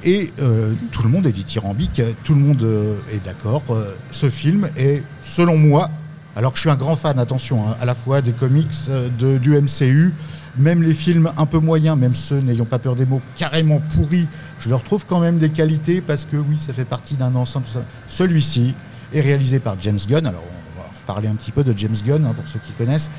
[0.04, 3.62] Et euh, tout le monde est dithyrambique, tout le monde euh, est d'accord.
[3.70, 5.90] euh, ce film est, selon moi,
[6.36, 9.08] alors que je suis un grand fan, attention, hein, à la fois des comics, euh,
[9.38, 10.12] du MCU,
[10.56, 14.28] même les films un peu moyens, même ceux n'ayant pas peur des mots, carrément pourris,
[14.58, 17.66] je leur trouve quand même des qualités parce que oui, ça fait partie d'un ensemble.
[18.06, 18.74] Celui-ci
[19.12, 20.26] est réalisé par James Gunn.
[20.26, 20.44] Alors
[20.76, 23.10] on va reparler un petit peu de James Gunn hein, pour ceux qui connaissent.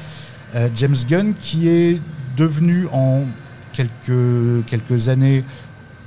[0.56, 2.00] Euh, James Gunn qui est
[2.38, 3.24] devenu en
[3.74, 5.44] quelques, quelques années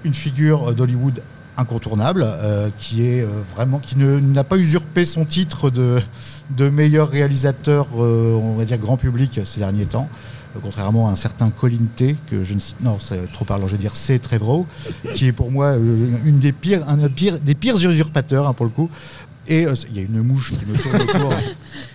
[0.05, 1.23] une figure d'Hollywood
[1.57, 5.99] incontournable, euh, qui est euh, vraiment qui n'a pas usurpé son titre de,
[6.51, 10.09] de meilleur réalisateur, euh, on va dire grand public ces derniers temps.
[10.63, 13.73] Contrairement à un certain Colin T, que je ne cite, non, c'est trop parlant, je
[13.73, 14.19] veux dire C.
[14.19, 14.67] Trevorrow,
[15.13, 15.75] qui est pour moi
[16.25, 18.89] une des pires, un des pires, des pires usurpateurs hein, pour le coup.
[19.49, 21.35] Et il y a une mouche qui me tourne autour.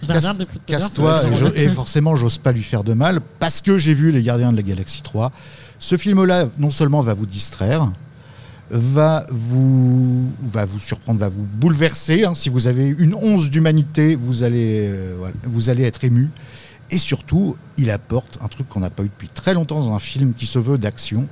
[0.68, 4.12] Casse-toi, c'est et, et forcément, j'ose pas lui faire de mal parce que j'ai vu
[4.12, 5.32] Les Gardiens de la Galaxie 3.
[5.80, 7.90] Ce film-là, non seulement va vous distraire,
[8.72, 12.24] va vous, va vous surprendre, va vous bouleverser.
[12.24, 12.34] hein.
[12.34, 16.30] Si vous avez une once d'humanité, euh, vous allez être ému.
[16.90, 20.00] Et surtout, il apporte un truc qu'on n'a pas eu depuis très longtemps dans un
[20.00, 21.28] film qui se veut d'action,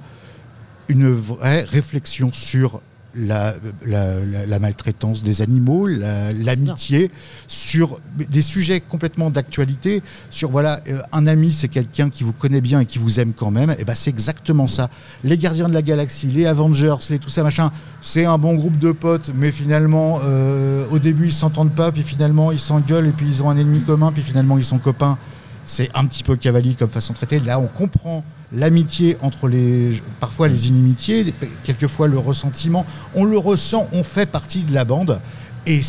[0.87, 2.81] une vraie réflexion sur
[3.15, 7.11] la, la- la- la maltraitance des animaux, la- l'amitié,
[7.47, 12.61] sur des sujets complètement d'actualité, sur voilà, euh, un ami c'est quelqu'un qui vous connaît
[12.61, 14.89] bien et qui vous aime quand même, et ben c'est exactement ça.
[15.23, 18.77] Les Gardiens de la Galaxie, les Avengers, les tout ça machin, c'est un bon groupe
[18.77, 23.11] de potes, mais finalement euh, au début ils s'entendent pas, puis finalement ils s'engueulent, et
[23.13, 25.17] puis ils ont un ennemi commun, puis finalement ils sont copains.
[25.65, 27.39] C'est un petit peu cavalier comme façon de traiter.
[27.39, 31.33] Là, on comprend l'amitié entre les, parfois les inimitiés,
[31.63, 32.85] quelquefois le ressentiment.
[33.15, 35.19] On le ressent, on fait partie de la bande.
[35.65, 35.81] Et,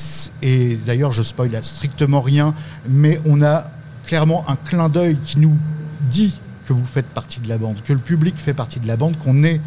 [0.42, 2.54] et d'ailleurs, je spoil strictement rien,
[2.88, 3.70] mais on a
[4.04, 5.56] clairement un clin d'œil qui nous
[6.10, 8.96] dit que vous faites partie de la bande, que le public fait partie de la
[8.96, 9.60] bande, qu'on est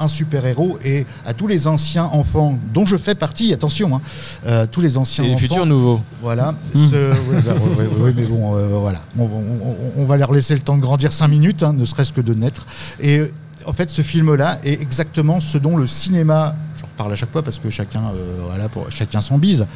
[0.00, 0.78] un super-héros.
[0.84, 4.00] Et à tous les anciens enfants, dont je fais partie, attention, hein,
[4.46, 5.38] euh, tous les anciens Et enfants.
[5.40, 6.00] futurs nouveaux.
[6.22, 6.54] Voilà.
[6.74, 7.52] ce- oui, bah,
[8.00, 9.00] oui, mais bon, euh, voilà.
[9.18, 11.84] On, on- on- on va leur laisser le temps de grandir 5 minutes, hein, ne
[11.84, 12.66] serait-ce que de naître.
[13.00, 13.22] Et
[13.66, 17.42] en fait, ce film-là est exactement ce dont le cinéma, je reparle à chaque fois
[17.42, 19.66] parce que chacun, euh, voilà, pour, chacun son bise,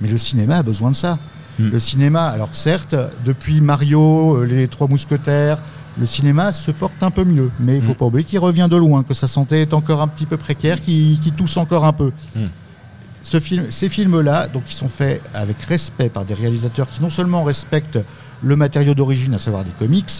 [0.00, 1.18] mais le cinéma a besoin de ça.
[1.58, 1.70] Mm.
[1.70, 5.58] Le cinéma, alors certes, depuis Mario, les Trois Mousquetaires,
[6.00, 7.96] le cinéma se porte un peu mieux, mais il faut Mm.
[7.96, 10.80] pas oublier qu'il revient de loin, que sa santé est encore un petit peu précaire,
[10.80, 12.10] qu'il tousse encore un peu.
[12.34, 12.40] Mm.
[13.22, 17.10] Ce film, ces films-là, donc, ils sont faits avec respect par des réalisateurs qui non
[17.10, 17.98] seulement respectent
[18.42, 20.10] le matériau d'origine, à savoir des comics,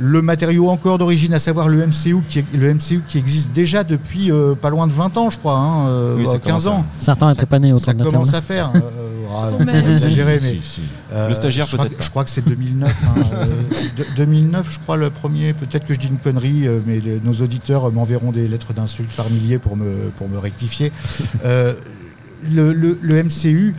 [0.00, 4.30] le matériau encore d'origine, à savoir le MCU, qui, le MCU qui existe déjà depuis
[4.30, 6.70] euh, pas loin de 20 ans, je crois, hein, euh, Oui, ça 15 commence à-
[6.70, 6.84] ans.
[7.00, 8.70] Certains n'étaient pas nés autour Ça de la commence à faire.
[8.76, 8.80] euh,
[9.30, 9.50] ah,
[9.90, 10.80] exagérer, mais Si, si.
[11.12, 12.02] euh, Le stagiaire, je crois peut-être.
[12.04, 12.90] Je crois que c'est 2009.
[13.04, 15.52] hein, euh, 2009, je crois, le premier.
[15.52, 19.10] Peut-être que je dis une connerie, euh, mais les- nos auditeurs m'enverront des lettres d'insultes
[19.16, 20.92] par milliers pour me, pour me rectifier.
[21.44, 21.74] Euh,
[22.50, 23.74] le, le- le MCU,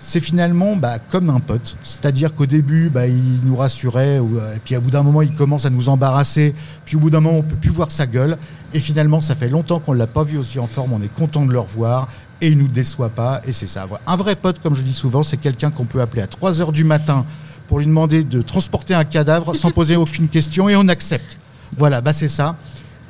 [0.00, 1.76] c'est finalement bah, comme un pote.
[1.82, 5.34] C'est-à-dire qu'au début, bah, il nous rassurait, ou, et puis au bout d'un moment, il
[5.34, 8.36] commence à nous embarrasser, puis au bout d'un moment, on peut plus voir sa gueule.
[8.74, 11.12] Et finalement, ça fait longtemps qu'on ne l'a pas vu aussi en forme, on est
[11.14, 12.08] content de le revoir,
[12.42, 13.86] et il nous déçoit pas, et c'est ça.
[14.06, 16.72] Un vrai pote, comme je dis souvent, c'est quelqu'un qu'on peut appeler à 3 heures
[16.72, 17.24] du matin
[17.68, 21.38] pour lui demander de transporter un cadavre sans poser aucune question, et on accepte.
[21.78, 22.56] Voilà, bah c'est ça.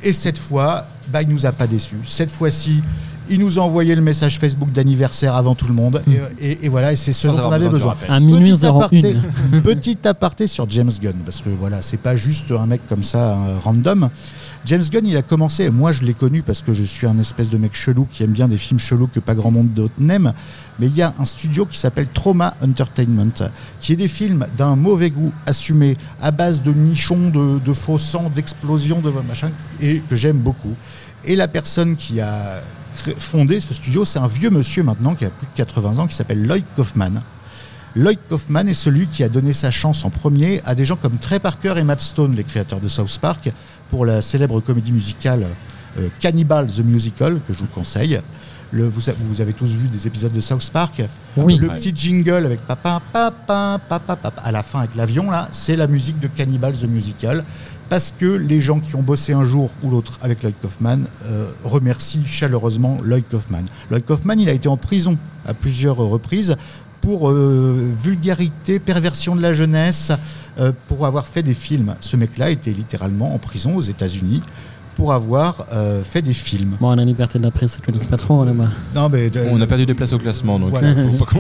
[0.05, 1.97] Et cette fois, bah, il nous a pas déçus.
[2.07, 2.83] Cette fois-ci,
[3.31, 6.03] il nous a envoyé le message Facebook d'anniversaire avant tout le monde.
[6.41, 7.97] Et, et- et voilà, et c'est ce dont on avoir avait besoin.
[8.09, 9.17] À minuit Petit aparté,
[9.55, 9.61] 01.
[9.63, 13.33] petit aparté sur James Gunn, parce que voilà, c'est pas juste un mec comme ça,
[13.37, 14.11] euh, random.
[14.65, 17.51] James Gunn, il a commencé, moi je l'ai connu parce que je suis un espèce
[17.51, 20.33] de mec chelou qui aime bien des films chelous que pas grand monde d'autre n'aime.
[20.79, 24.77] Mais il y a un studio qui s'appelle Trauma Entertainment, qui est des films d'un
[24.77, 30.15] mauvais goût assumé, à base de nichons, de, faux sang, d'explosions, de machin, et que
[30.15, 30.75] j'aime beaucoup.
[31.25, 32.63] Et la personne qui a
[33.19, 36.15] fondé ce studio, c'est un vieux monsieur maintenant qui a plus de 80 ans, qui
[36.15, 37.23] s'appelle Lloyd Kaufman.
[37.95, 41.19] Lloyd Kaufman est celui qui a donné sa chance en premier à des gens comme
[41.19, 43.53] Trey Parker et Matt Stone, les créateurs de South Park,
[43.93, 45.45] pour la célèbre comédie musicale
[45.99, 48.19] euh, Cannibal the Musical, que je vous conseille.
[48.71, 51.03] Le- vous, avez tous vu des épisodes de South Park.
[51.37, 51.59] Oui.
[51.59, 51.77] Le Ouais.
[51.77, 55.87] petit jingle avec papa, papa, papa, papa, à la fin avec l'avion, là, c'est la
[55.89, 57.45] musique de Cannibal the Musical.
[57.91, 61.51] Parce que les gens qui ont bossé un jour ou l'autre avec Lloyd Kaufman euh,
[61.63, 63.65] remercient chaleureusement Lloyd Kaufman.
[63.91, 66.57] Lloyd Kaufman, il a été en prison à plusieurs reprises
[67.03, 70.13] pour euh, vulgarité, perversion de la jeunesse,
[70.59, 71.95] euh, pour avoir fait des films.
[72.01, 74.43] Ce mec-là était littéralement en prison aux États-Unis
[74.95, 76.77] pour avoir euh, fait des films.
[76.81, 78.69] Bon, la liberté de la presse, ça connaissent pas trop là-bas.
[78.95, 80.95] Non, mais de- On a perdu des places au classement, donc Voilà.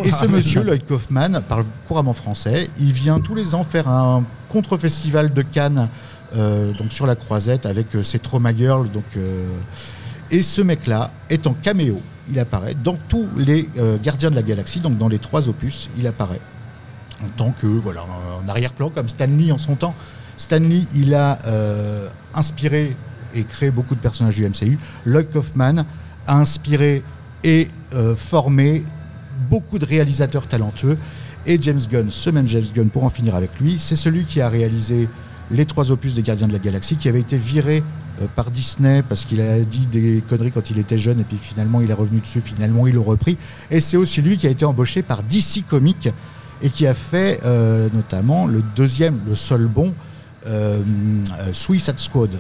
[0.05, 0.63] Et ce monsieur.
[0.65, 2.69] Lloyd Kaufman, parle couramment français.
[2.81, 5.89] Il vient tous les ans faire un contre-festival de Cannes,
[6.37, 8.91] euh, donc sur la croisette, avec euh, ses Trauma Girls.
[8.91, 9.47] Donc, euh,
[10.31, 12.01] et ce mec-là est en caméo.
[12.33, 15.91] Il apparaît dans tous les euh, Gardiens de la Galaxie, donc dans les trois opus,
[15.99, 16.41] il apparaît
[17.23, 19.95] en tant que voilà en arrière-plan comme Stanley en son temps.
[20.39, 22.97] Stanley, il a euh, inspiré
[23.35, 24.79] et créé beaucoup de personnages du MCU.
[25.05, 25.85] Lloyd Kaufman
[26.27, 27.03] a inspiré
[27.45, 28.85] et euh, formé
[29.51, 30.97] beaucoup de réalisateurs talentueux.
[31.45, 34.41] Et James Gunn, ce même James Gunn, pour en finir avec lui, c'est celui qui
[34.41, 35.09] a réalisé
[35.51, 37.83] les trois opus des Gardiens de la Galaxie, qui avait été viré
[38.37, 41.81] par Disney parce qu'il a dit des conneries quand il était jeune et puis finalement
[41.81, 43.37] il est revenu dessus, finalement il l'a repris.
[43.71, 46.09] Et c'est aussi lui qui a été embauché par DC Comics
[46.63, 49.93] et qui a fait euh, notamment le deuxième, le seul bon,
[50.47, 50.83] euh,
[51.41, 52.31] euh, Suicide Squad.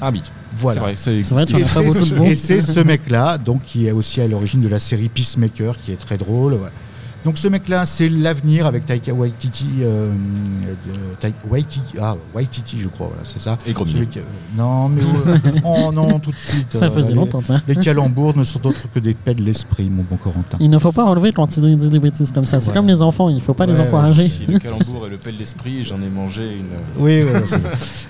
[0.00, 0.22] Ah oui,
[0.56, 0.80] Voilà.
[0.80, 0.96] c'est vrai.
[0.96, 5.08] C'est ce- et c'est ce mec-là, donc qui est aussi à l'origine de la série
[5.08, 6.52] Peacemaker, qui est très drôle.
[6.54, 6.68] ouais.
[7.28, 12.88] Donc ce mec-là, c'est l'avenir avec Taika Waititi, euh, de- Taika Waititi, ah, Waititi, je
[12.88, 13.58] crois, voilà, c'est ça.
[13.66, 13.98] Et qui-
[14.56, 15.36] non, mais euh,
[15.66, 16.68] oh non, tout de suite.
[16.72, 17.60] Ça euh, faisait les- longtemps, tiens.
[17.68, 20.56] Les calembours ne sont autres que des paix de l'esprit, mon bon Corentin.
[20.58, 22.60] Il ne faut pas enlever quand il dit des bêtises comme ça.
[22.60, 22.80] C'est Voilà.
[22.80, 24.26] comme les enfants, il ne faut pas les Ouais, encourager.
[24.26, 26.68] Si le calembour et le pelle d'esprit, j'en ai mangé une.
[26.96, 27.42] Oui, vrai.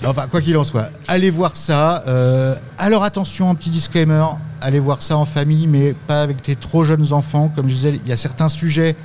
[0.07, 2.05] Enfin, quoi qu'il en soit, allez voir ça.
[2.07, 4.23] Euh, alors attention, un petit disclaimer,
[4.61, 7.51] allez voir ça en famille, mais pas avec tes trop jeunes enfants.
[7.55, 8.97] Comme je disais, il y a certains sujets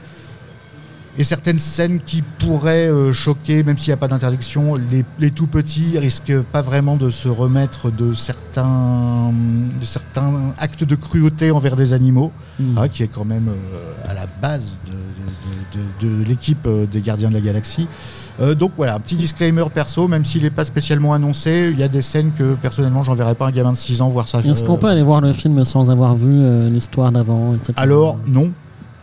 [1.16, 4.74] et certaines scènes qui pourraient euh, choquer, même s'il n'y a pas d'interdiction.
[4.90, 9.32] Les, les tout petits risquent pas vraiment de se remettre de certains,
[9.80, 12.78] de certains actes de cruauté envers des animaux, Mm.
[12.78, 16.66] hein, qui est quand même euh, à la base de, de- de- de- de l'équipe
[16.68, 17.88] euh, des Gardiens de la Galaxie.
[18.40, 21.84] Euh, donc voilà, un petit disclaimer perso, même s'il n'est pas spécialement annoncé, il y
[21.84, 24.40] a des scènes que personnellement j'enverrais pas un gamin de 6 ans voir ça.
[24.40, 27.74] Est-ce qu'on peut aller voir le film sans avoir vu euh, l'histoire d'avant, etc.
[27.78, 28.52] Alors non,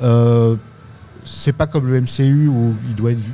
[0.02, 0.56] Euh,
[1.26, 3.32] c'est pas comme le MCU où il doit être vu-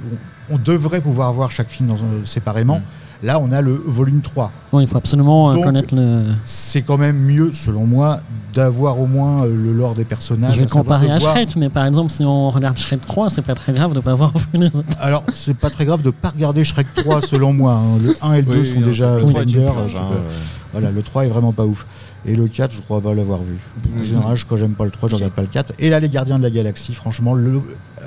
[0.51, 2.83] on, devrait pouvoir voir chaque film dans, séparément.
[3.23, 4.51] Là, on a le volume 3.
[4.73, 6.25] Oui, il faut absolument euh, Donc, connaître le.
[6.45, 8.21] C'est quand même mieux, selon moi,
[8.53, 10.55] d'avoir au moins euh, le lore des personnages.
[10.55, 13.55] Je vais comparer à Shrek, mais par exemple, si on regarde Shrek 3, c'est pas
[13.55, 14.87] très grave de pas avoir vu les autres.
[15.01, 17.73] Alors, c'est pas très grave de pas regarder Shrek 3, selon moi.
[17.75, 17.99] hein.
[18.03, 19.73] Le 1 et le 2 Oui, sont non, déjà le 3 est une bangers.
[19.75, 20.19] purge, hein, Euh,
[20.73, 21.87] Voilà, le 3 est vraiment pas ouf.
[22.27, 23.57] Et le 4, je crois pas l'avoir vu.
[23.95, 24.05] En Mhm.
[24.05, 25.73] général, je- quand j'aime pas le 3, je regarde pas le 4.
[25.79, 27.63] Et là, les Gardiens de la Galaxie, franchement, le...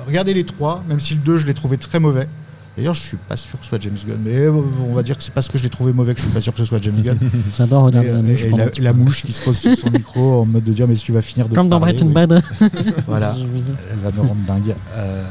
[0.06, 2.28] regardez les 3, même si le 2, je l'ai trouvé très mauvais.
[2.76, 4.52] D'ailleurs, je suis pas sûr que ce soit James Gunn, mais euh,
[4.88, 6.40] on va dire que c'est parce que je l'ai trouvé mauvais que je suis pas
[6.40, 7.18] sûr que ce soit James Gunn.
[7.58, 8.78] J'adore Et, regarder euh, la mouche.
[8.78, 11.02] et la, mouche qui se pose sur son micro en mode de dire mais si
[11.04, 12.14] tu vas finir de Comme dans parler, Breaking oui.
[12.14, 12.42] Bad.
[13.06, 13.34] Voilà,
[13.90, 14.74] elle va me rendre dingue.
[14.94, 15.24] Euh,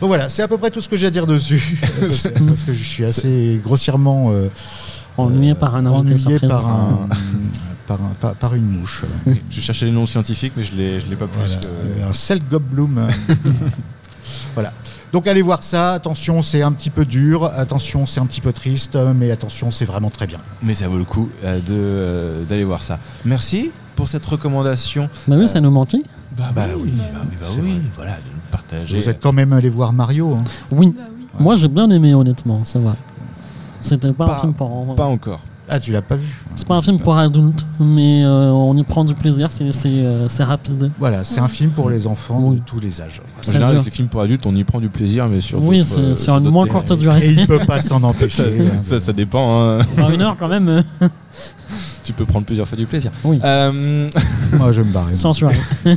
[0.00, 2.62] bon voilà, c'est à peu près tout ce que j'ai à dire dessus, parce, parce
[2.64, 4.48] que je suis assez grossièrement euh,
[5.16, 6.48] Ennuyé par un invité ennuyé surprise.
[6.48, 7.08] par, un,
[7.86, 9.04] par, un- par- par une mouche.
[9.48, 11.38] Je cherchais les noms scientifiques, mais je l'ai, je l'ai pas plus.
[11.40, 12.98] Voilà, que- euh, un Selgobloom.
[12.98, 13.08] euh,
[14.54, 14.72] voilà.
[15.14, 15.92] Donc allez voir ça.
[15.92, 17.44] Attention, c'est un petit peu dur.
[17.44, 18.98] Attention, c'est un petit peu triste.
[19.14, 20.38] Mais attention, c'est vraiment très bien.
[20.60, 22.98] Mais ça vaut le coup euh, de, euh, d'aller voir ça.
[23.24, 25.08] Merci pour cette recommandation.
[25.28, 26.02] Bah oui, ça nous manquait.
[26.36, 27.80] Bah, Bah oui, bah oui, bah oui, vrai.
[27.94, 28.98] voilà, de nous partager.
[29.00, 30.34] Vous êtes quand même allé voir Mario.
[30.34, 30.42] hein.
[30.72, 30.88] Oui.
[30.96, 31.26] Bah oui.
[31.38, 32.96] Moi, j'ai bien aimé, honnêtement, ça va.
[33.78, 34.96] C'était pas, un Pas- film pour.
[34.96, 35.38] Pas encore.
[35.66, 38.82] Ah, tu l'as pas vu C'est pas un film pour adultes, mais euh, on y
[38.82, 40.90] prend du plaisir, c'est c'est, euh, c'est rapide.
[40.98, 42.56] Voilà, c'est un film pour les enfants Oui.
[42.56, 43.22] de tous les âges.
[43.40, 45.64] En Ça général, avec les films pour adultes, on y prend du plaisir, mais sur
[45.64, 46.72] Oui, d'autres, c'est euh, sur une d'autres moins thèmes.
[46.74, 47.26] courte durée.
[47.26, 48.42] Et il peut pas s'en empêcher.
[48.60, 48.80] hein.
[48.82, 49.62] Ça, ça dépend.
[49.62, 49.78] hein.
[49.96, 50.82] Dans une heure, quand même, euh,
[52.04, 53.10] Tu peux prendre plusieurs fois du plaisir.
[53.24, 54.10] oui, Euh,
[54.52, 55.08] Moi, je me barre.
[55.14, 55.56] censuré.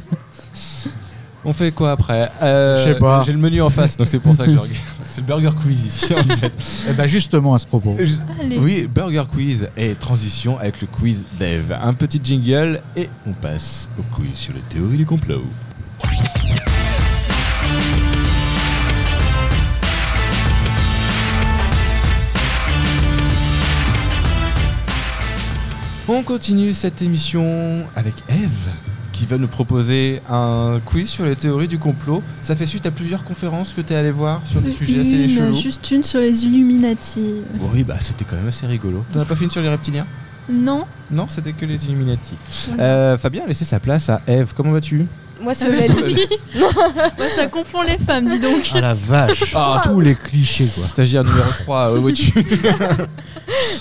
[1.46, 2.30] on fait quoi après?
[2.42, 3.24] Euh, Je sais pas.
[3.26, 4.78] J'ai le menu en face, donc c'est pour ça que je regarde.
[5.18, 6.54] C'est le Burger Quiz ici, en fait.
[6.88, 7.98] Eh ben justement, à ce propos.
[8.40, 8.60] Allez.
[8.60, 11.76] Oui, Burger Quiz et transition avec le quiz d'Eve.
[11.82, 15.42] Un petit jingle et on passe au quiz sur la théorie du complot.
[26.08, 28.70] On continue cette émission avec Eve
[29.18, 32.22] qui va nous proposer un quiz sur les théories du complot.
[32.44, 35.14] Ça fait suite à plusieurs conférences que tu es allé voir sur des sujets assez
[35.24, 35.56] Une, chelous.
[35.56, 37.36] juste une sur les Illuminati.
[37.74, 39.04] Oui, bah c'était quand même assez rigolo.
[39.12, 40.06] T'en as pas fait une sur les reptiliens?
[40.50, 42.36] Non Non, c'était que les Illuminati.
[42.68, 42.84] Voilà.
[42.84, 44.54] Euh, Fabien a laissé sa place à Eve.
[44.56, 45.06] Comment vas-tu?
[45.42, 45.68] Moi, c'est.
[45.68, 46.26] Eulalie.
[47.20, 48.70] Ouais, Ça confond les femmes, dis donc.
[48.74, 49.54] Ah la vache.
[49.56, 50.84] Ah, Tous les clichés, quoi.
[50.86, 52.34] Stagiaire numéro 3, où es-tu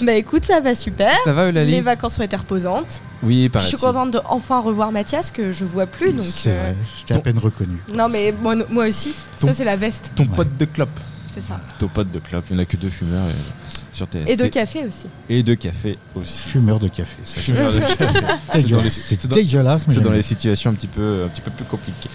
[0.02, 1.14] bah écoute, ça va super.
[1.24, 3.00] Ça va, Eulalie Les vacances ont été reposantes.
[3.22, 3.68] Oui, Je pareil.
[3.68, 6.12] suis contente de enfin revoir Mathias que je vois plus.
[6.12, 7.76] Donc, C'est euh, vrai, je t'ai à Ton- peine reconnu.
[7.94, 9.14] Non, mais moi, moi aussi.
[9.40, 10.12] Ton- Ça, c'est la veste.
[10.14, 10.28] Ton Ouais.
[10.36, 11.00] pote de clope.
[11.34, 11.60] C'est ça.
[11.78, 13.32] Ton pote de clope, il n'y en a que deux fumeurs euh,
[13.96, 14.28] sur TST.
[14.28, 15.06] Et de café aussi.
[15.28, 16.42] Et de café aussi.
[16.42, 17.16] Fumeur de café.
[17.24, 18.04] ça, c'est Fumeur de café.
[18.52, 20.86] C'est dans les, C'est c'est dans- dégueulasse, mais c'est dans j'aime les situations un petit
[20.86, 22.08] peu, un petit peu plus compliquées.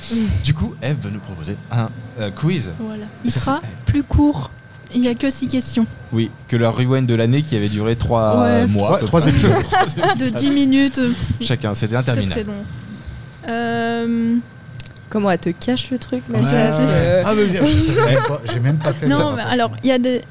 [0.44, 1.90] Du coup, Eve va nous proposer un
[2.20, 2.72] euh, quiz.
[2.80, 3.06] Voilà.
[3.26, 4.52] Il Ça, sera plus court.
[4.94, 5.86] Il n'y a que six questions.
[6.12, 8.68] Oui, que le rewind de l'année qui avait duré trois Ouais.
[8.68, 9.00] mois.
[9.00, 9.52] Trois épisodes.
[10.20, 10.98] De 10 minutes.
[10.98, 12.48] euh, Chacun, c'était Très très interminable.
[12.48, 12.64] long.
[13.48, 14.36] Euh,
[15.10, 16.40] Comment elle te cache le truc, Ouais.
[16.44, 19.18] Ah, mais je sais même pas- j'ai même pas fait ça.
[19.18, 20.22] non, mais alors, il y a des.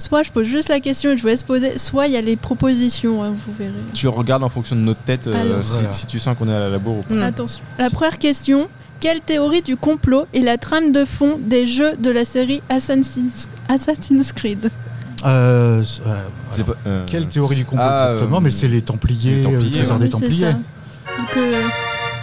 [0.00, 2.22] Soit je pose juste la question et je vous laisse poser, soit il y a
[2.22, 3.74] les propositions, hein, vous verrez.
[3.92, 5.62] Tu regardes en fonction de notre tête euh, Alors.
[5.64, 5.92] si, Voilà.
[5.92, 7.14] si tu sens qu'on est à la bourre ou pas.
[7.14, 7.22] hmm.
[7.22, 7.60] Attention.
[7.78, 12.10] La première question quelle théorie du complot est la trame de fond des jeux de
[12.10, 14.70] la série Assassin's, Assassin's Creed?
[15.24, 18.36] Euh, euh, pas- euh, Quelle théorie du complot ah, exactement?
[18.38, 20.04] Euh, Mais c'est les Templiers, les Templiers, le trésor ouais.
[20.04, 20.52] des Templiers, ça.
[20.52, 21.62] Donc, euh,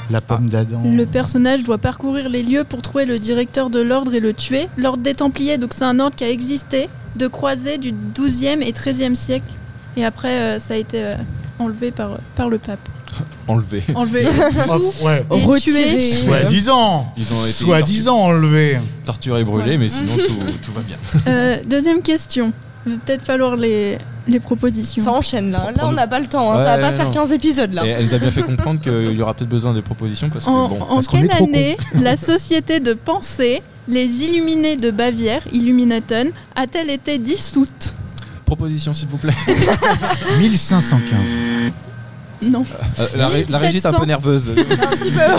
[0.10, 0.82] la pomme d'Adam.
[0.86, 4.68] le personnage doit parcourir les lieux pour trouver le directeur de l'ordre et le tuer.
[4.78, 8.72] L'ordre des Templiers, donc c'est un ordre qui a existé de croisés du 12e et
[8.72, 9.52] 13e siècle.
[9.96, 11.16] Et après, euh, ça a été euh,
[11.60, 12.80] enlevé par, par le pape.
[13.48, 13.82] enlevé.
[13.96, 14.28] Enlevé.
[14.70, 15.26] Oh, ouais.
[15.34, 16.00] Et Retiré.
[16.00, 19.78] Soi-disant Ils ont été Soi-disant enlevé torturés et brûlés, Ouais.
[19.78, 20.98] mais sinon tout, tout va bien.
[21.28, 22.54] Euh, deuxième question.
[22.88, 23.98] Il va peut-être falloir les,
[24.28, 25.04] les propositions.
[25.04, 25.68] Ça enchaîne là.
[25.76, 26.52] Là, on n'a pas le temps.
[26.54, 26.58] hein.
[26.58, 26.98] Ouais, ça va pas non.
[26.98, 27.86] faire 15 épisodes là.
[27.86, 30.46] Et elle nous a bien fait comprendre qu'il y aura peut-être besoin des propositions parce
[30.46, 30.82] que En, bon.
[30.82, 36.32] en parce quelle est trop année la société de pensée, les Illuminés de Bavière, Illuminaton,
[36.56, 37.94] a-t-elle été dissoute?
[38.46, 39.34] Proposition s'il vous plaît.
[40.40, 41.20] 1515.
[42.44, 42.64] Non.
[43.00, 44.06] Euh, la, ré- la régie est un peu 1700.
[44.06, 44.52] nerveuse.
[45.20, 45.34] Ah,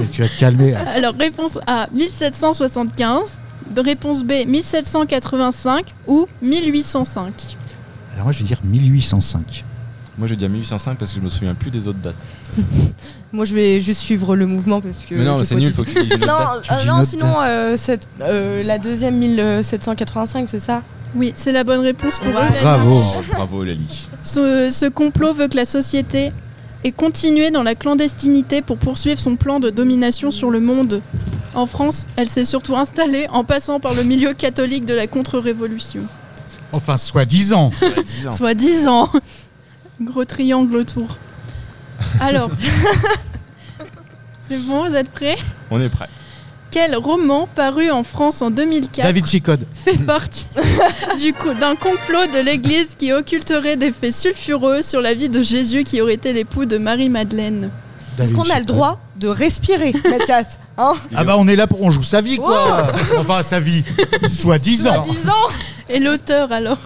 [0.00, 0.74] mais tu vas te calmer.
[0.74, 3.38] Alors, réponse A, 1775.
[3.76, 7.56] Réponse B, 1785 ou 1805.
[8.12, 9.64] Alors moi je vais dire 1805.
[10.16, 12.14] Moi, je dis à 1805 parce que je me souviens plus des autres dates.
[13.32, 15.16] Moi, je vais juste suivre le mouvement parce que.
[15.16, 16.62] mais non, c'est nul, faut que tu dises une autre Non, date.
[16.62, 20.82] Tu euh, dis non sinon, euh, cette- euh, la deuxième 1785, c'est ça?
[21.16, 22.46] Oui, c'est la bonne réponse pour Ouais.
[22.46, 22.60] Eulalie.
[22.62, 23.02] Bravo.
[23.32, 24.08] Bravo, Lali.
[24.22, 26.30] Ce, ce complot veut que la société
[26.84, 31.02] ait continué dans la clandestinité pour poursuivre son plan de domination sur le monde.
[31.54, 36.02] En France, elle s'est surtout installée en passant par le milieu catholique de la contre-révolution.
[36.72, 37.70] Enfin, soi-disant.
[38.30, 39.10] Soit 10 ans.
[40.00, 41.18] Gros triangle autour.
[42.20, 42.50] Alors,
[44.48, 45.36] c'est bon, vous êtes prêts?
[45.70, 46.08] On est prêt.
[46.74, 49.64] Quel roman paru en France en 2004 David Chicode.
[49.74, 50.44] fait partie
[51.20, 55.40] du coup d'un complot de l'Église qui occulterait des faits sulfureux sur la vie de
[55.40, 57.70] Jésus qui aurait été l'époux de Marie-Madeleine
[58.18, 61.68] Est-ce David qu'on a le droit de respirer, Mathias hein Ah bah on est là
[61.68, 62.88] pour on joue sa vie quoi.
[63.18, 63.84] enfin sa vie.
[64.28, 65.04] Soi-disant.
[65.88, 66.78] Et l'auteur alors?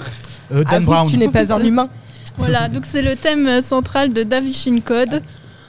[0.52, 1.06] Euh, Dan Avoue Brown.
[1.06, 1.88] que tu n'es pas un humain.
[2.36, 5.22] Voilà, donc c'est le thème central de Da Vinci Code,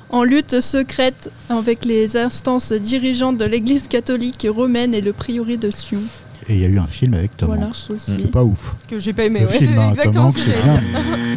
[0.09, 5.71] en lutte secrète avec les instances dirigeantes de l'Église catholique romaine et le prieuré de
[5.71, 6.01] Sion.
[6.47, 7.91] Et il y a eu un film avec Tom voilà, Hanks.
[7.95, 8.17] aussi.
[8.19, 8.73] C'est pas ouf.
[8.87, 9.41] Que j'ai pas aimé.
[9.41, 10.81] le ouais, film, hein, Tom exactement Hanks, ce c'est que bien.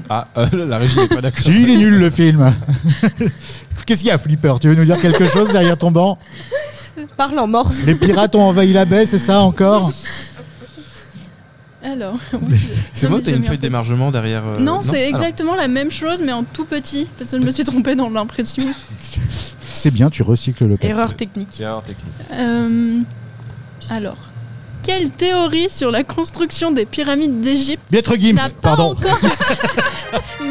[0.09, 1.45] Ah, euh, la régie n'est pas d'accord.
[1.45, 2.51] Si, il est nul le film.
[3.87, 4.55] Qu'est-ce qu'il y a, Flipper?
[4.59, 6.19] Tu veux nous dire quelque chose derrière ton banc?
[7.17, 7.85] Parle en morse.
[7.85, 9.93] Les pirates ont envahi la baie, c'est ça encore?
[11.85, 12.57] Alors, oui,
[12.93, 14.45] C'est moi, t'as une feuille d'émargement derrière.
[14.47, 17.45] euh, Non, c'est Alors, exactement la même chose, mais en tout petit, parce que je
[17.45, 18.63] me suis trompée dans l'impression.
[19.65, 20.91] C'est bien, tu recycles le papier.
[20.91, 21.59] Erreur technique.
[21.61, 22.13] Erreur technique.
[22.35, 23.01] Euh,
[23.91, 24.17] alors,
[24.85, 28.93] quelle théorie sur la construction des pyramides d'Égypte Maître Gims, n'a pas pardon.
[28.93, 29.19] encore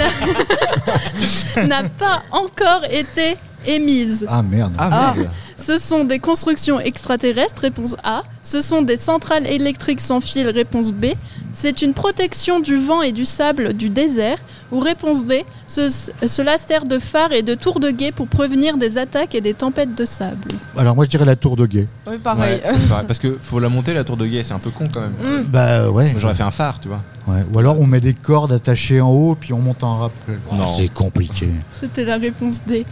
[1.68, 4.26] n'a- pas encore été émise.
[4.30, 4.74] Ah merde.
[4.78, 5.14] Ah, Ah.
[5.16, 5.30] merde.
[5.58, 8.24] Ce sont des constructions extraterrestres, réponse A.
[8.42, 11.08] Ce sont des centrales électriques sans fil, réponse B.
[11.54, 14.38] C'est une protection du vent et du sable du désert,
[14.72, 15.46] ou réponse D.
[15.68, 19.42] Ce- cela sert de phare et de tour de guet pour prévenir des attaques et
[19.42, 20.54] des tempêtes de sable.
[20.76, 21.88] Alors moi je dirais la tour de guet.
[22.08, 22.56] Oui, pareil.
[22.56, 23.06] Ouais, c'est pareil.
[23.06, 25.12] Parce que faut la monter la tour de guet, c'est un peu con quand même.
[25.22, 25.44] Mm.
[25.44, 26.16] Bah ouais.
[26.18, 27.04] J'aurais fait un phare, tu vois.
[27.28, 27.44] Ouais.
[27.54, 30.40] Ou alors on met des cordes attachées en haut puis on monte en rappel.
[30.52, 30.68] Non.
[30.68, 31.50] c'est compliqué.
[31.80, 32.86] C'était la réponse D.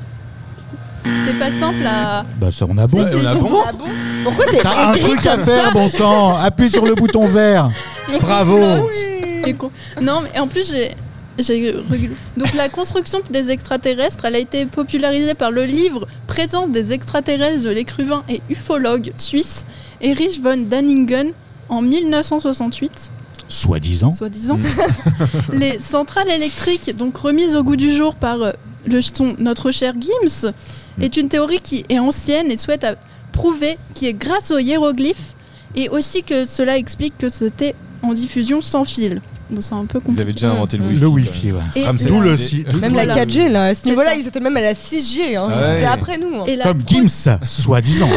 [1.03, 2.25] C'était pas simple à.
[2.39, 2.99] Bah ça on a bon.
[3.03, 3.57] On a bon.
[4.23, 6.35] Pourquoi t'es T'as un truc à faire, bon sang.
[6.35, 7.69] Appuie sur le bouton vert.
[8.21, 8.59] Bravo.
[9.57, 10.91] Con- Non, mais en plus, j'ai.
[12.35, 17.63] Donc la construction des extraterrestres, elle a été popularisée par le livre Présence des extraterrestres
[17.63, 19.65] de l'écrivain et ufologue suisse
[20.01, 21.31] Erich von Danningen
[21.69, 23.09] en 1968,
[23.49, 24.11] Soi-disant.
[24.11, 24.57] soi-disant.
[24.57, 24.63] Mm.
[25.53, 28.51] Les centrales électriques, donc remises au goût du jour par euh,
[28.85, 30.51] le, son- notre cher Gims,
[30.97, 31.03] Mm.
[31.03, 32.95] est une théorie qui est ancienne et souhaite à
[33.31, 35.33] prouver qui est grâce aux hiéroglyphes
[35.75, 39.21] et aussi que cela explique que c'était en diffusion sans fil.
[39.51, 40.21] Bon, c'est un peu Vous compliqué.
[40.21, 41.01] avez déjà inventé le wifi.
[41.01, 41.55] Le wifi, même.
[41.55, 41.61] ouais.
[42.03, 44.15] Et D'où le si- Même la 4G, là, à ce niveau-là, ça.
[44.15, 45.35] ils étaient même à la 6G.
[45.35, 45.47] Hein.
[45.47, 45.73] Ouais.
[45.73, 46.41] C'était après nous.
[46.41, 46.45] hein.
[46.47, 48.07] Et la, Comme pro- Gims, soi-disant.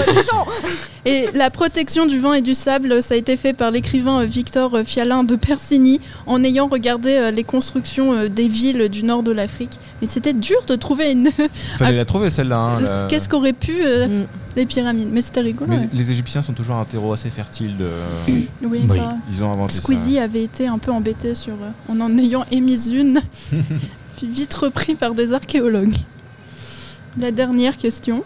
[1.04, 4.24] et la protection du vent et du sable, ça a été fait par l'écrivain euh,
[4.26, 9.02] Victor euh, Fialin de Persigny en ayant regardé euh, les constructions euh, des villes du
[9.02, 9.78] nord de l'Afrique.
[10.00, 11.30] Mais c'était dur de trouver une.
[11.78, 12.58] Fallait la trouver celle-là.
[12.58, 14.24] hein, la- Qu'est-ce qu'aurait pu euh, Mm.
[14.56, 15.70] Les pyramides Mais c'était rigolo.
[15.70, 15.88] Mais ouais.
[15.92, 17.76] les Égyptiens sont toujours un terreau assez fertile.
[17.76, 17.88] De...
[18.28, 18.80] Oui, Oui.
[18.84, 22.44] bah, Ils ont inventé Squeezie avait été un peu embêté sur, euh, en en ayant
[22.50, 23.20] émis une,
[24.16, 25.96] puis vite repris par des archéologues.
[27.18, 28.24] La dernière question.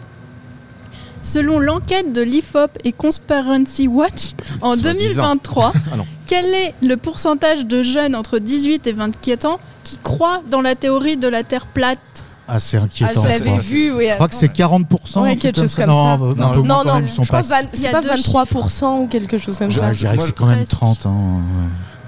[1.23, 5.35] Selon l'enquête de l'IFOP et Conspiracy Watch en Soi-disant.
[5.35, 10.41] 2023, Ah quel est le pourcentage de jeunes entre 18 et 24 ans qui croient
[10.49, 11.99] dans la théorie de la Terre plate?
[12.47, 13.13] Ah, c'est Ah, inquiétant.
[13.15, 13.59] je je l'avais crois.
[13.59, 14.07] vu, oui.
[14.09, 15.21] Je crois que c'est 40%.
[15.21, 16.17] Ouais, un truc quelque chose comme non, ça.
[16.17, 17.61] Non, Non, non, même, je crois pas.
[17.73, 19.91] c'est pas deux 23% ou quelque chose comme Je, ça.
[19.93, 21.41] je dirais que c'est quand même 30 ans.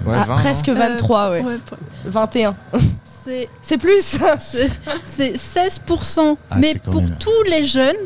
[0.06, 0.12] ouais.
[0.12, 0.74] Ouais, Ah, 20, presque hein.
[0.74, 1.40] 23, ouais.
[1.42, 1.76] Ouais, pas-
[2.06, 2.54] 21.
[3.60, 4.00] C'est plus
[4.40, 4.70] C'est
[5.06, 7.96] c'est 16%, Ah, mais pour même- tous les jeunes.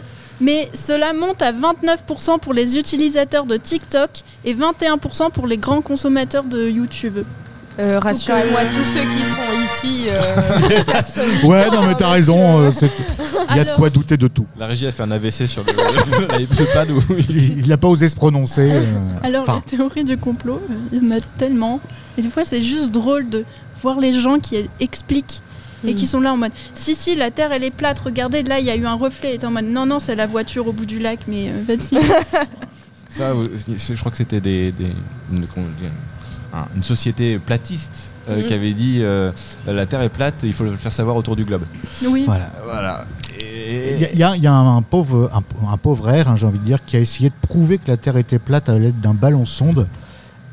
[0.41, 4.11] Mais cela monte à 29% pour les utilisateurs de TikTok
[4.45, 7.19] et 21% pour les grands consommateurs de YouTube.
[7.81, 12.63] Euh, Rassurez-moi, euh, tous ceux qui sont ici, euh, Ouais, non, mais t'as raison.
[12.63, 12.71] euh,
[13.51, 14.47] Il y a de Alors- quoi douter de tout.
[14.59, 15.73] La régie a fait un AVC sur le,
[17.31, 18.69] il- Il n'a pas osé se prononcer.
[18.71, 18.85] euh,
[19.23, 20.61] Alors, enfin, la théorie du complot,
[20.93, 21.81] il y en a tellement.
[22.17, 23.45] Et des fois, c'est juste drôle de
[23.83, 25.41] voir les gens qui expliquent
[25.87, 28.59] et qui sont là en mode si, si, la Terre elle est plate, regardez, là
[28.59, 29.35] il y a eu un reflet.
[29.35, 32.01] Et en mode non, non, c'est la voiture au bout du lac, mais euh, vas-y.
[33.09, 33.33] Ça,
[33.77, 34.95] je crois que c'était des, des-
[36.77, 38.47] une société platiste euh, Mhm.
[38.47, 39.31] qui avait dit euh,
[39.67, 41.63] la Terre est plate, il faut le faire savoir autour du globe.
[42.09, 42.23] oui.
[42.27, 42.51] voilà.
[42.65, 43.05] Voilà.
[43.39, 45.43] Il y a, il y a- y a un, pauvre, un,
[45.73, 47.97] un pauvre air, hein, j'ai envie de dire, qui a essayé de prouver que la
[47.97, 49.87] Terre était plate à l'aide d'un ballon sonde.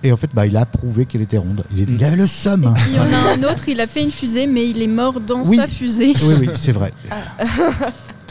[0.04, 1.64] Et en fait, bah, il a prouvé qu'elle était ronde.
[1.76, 2.66] Il, est- il avait le seum.
[2.66, 2.74] hein.
[2.90, 5.22] Il y en a un autre, il a fait une fusée, mais il est mort
[5.22, 5.58] dans Oui.
[5.58, 6.14] sa fusée.
[6.28, 6.92] Oui, oui, c'est vrai.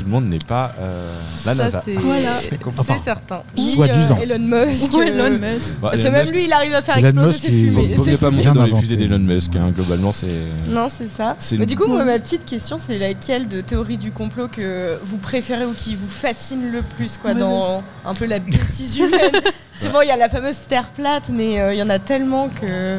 [0.00, 1.12] Tout le monde n'est pas euh,
[1.44, 1.82] la Ça, NASA.
[1.84, 2.20] c'est Voilà.
[2.40, 3.42] c'est Enfin, certain.
[3.54, 4.18] soi-disant.
[4.18, 4.92] Euh, Elon Musk.
[4.96, 5.74] Ouais, euh, Elon Musk.
[5.80, 7.48] Bah, Parce que Elon même Musk, lui, il arrive à faire Elon exploser Musk, ses
[7.52, 7.94] il- fumées.
[7.96, 9.56] vaut mieux pas monter dans les fusées d'Elon Musk.
[9.56, 10.26] hein, globalement, c'est.
[10.68, 11.36] Non, c'est ça.
[11.38, 14.48] C'est Mais une- du coup, moi, ma petite question, c'est laquelle de théorie du complot
[14.48, 18.38] que vous préférez ou qui vous fascine le plus, quoi, Ouais, dans un peu la
[18.38, 19.32] bêtise humaine?
[19.92, 22.48] Bon, il y a la fameuse terre plate, mais euh, il y en a tellement
[22.48, 22.98] que.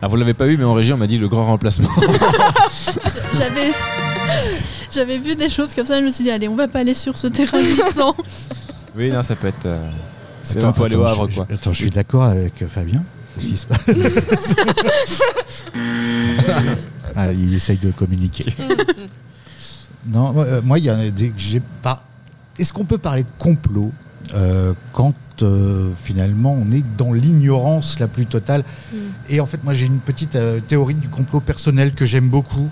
[0.00, 1.88] Alors, vous l'avez pas eu, mais en régie, on m'a dit le grand remplacement.
[3.34, 3.72] J'avais.
[4.94, 6.94] J'avais vu des choses comme ça, je me suis dit, allez, on va pas aller
[6.94, 8.14] sur ce terrain glissant.
[8.96, 9.66] oui, non, ça peut être.
[9.66, 9.78] euh,
[10.42, 11.46] C'est un faut aller au attends, Havre, je- quoi.
[11.50, 13.02] je- Attends, je suis d'accord avec Fabien.
[13.38, 13.84] Qu'est-ce qui se passe
[17.16, 18.46] Ah, il essaye de communiquer.
[20.06, 22.02] non, moi, euh, moi, il y en a des que j'ai pas.
[22.58, 23.92] Est-ce qu'on peut parler de complot
[24.34, 28.64] euh, quand euh, finalement on est dans l'ignorance la plus totale?
[29.28, 32.68] Et en fait, moi, j'ai une petite euh, théorie du complot personnel que j'aime beaucoup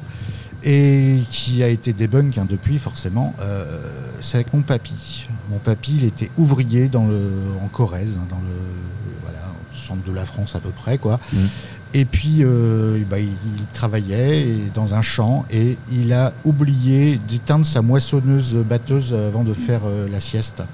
[0.67, 3.35] et qui a été débunk hein, depuis, forcément.
[3.41, 3.81] Euh,
[4.21, 5.27] c'est avec mon papy.
[5.49, 7.21] Mon papy, il était ouvrier dans le,
[7.63, 11.21] en Corrèze, hein, dans le voilà, au centre de la France à peu près, quoi.
[11.33, 11.49] Mhm.
[11.95, 17.65] Et puis, euh, bah, il, il travaillait dans un champ et il a oublié d'éteindre
[17.65, 20.65] sa moissonneuse batteuse avant de faire euh, la sieste.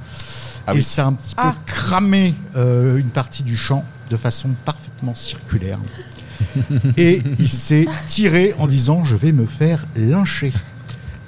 [0.67, 0.83] Ah et oui.
[0.83, 1.55] ça a un petit peu Ah.
[1.67, 5.79] cramé euh, une partie du champ de façon parfaitement circulaire.
[6.97, 10.53] Et il s'est tiré en disant je vais me faire lyncher.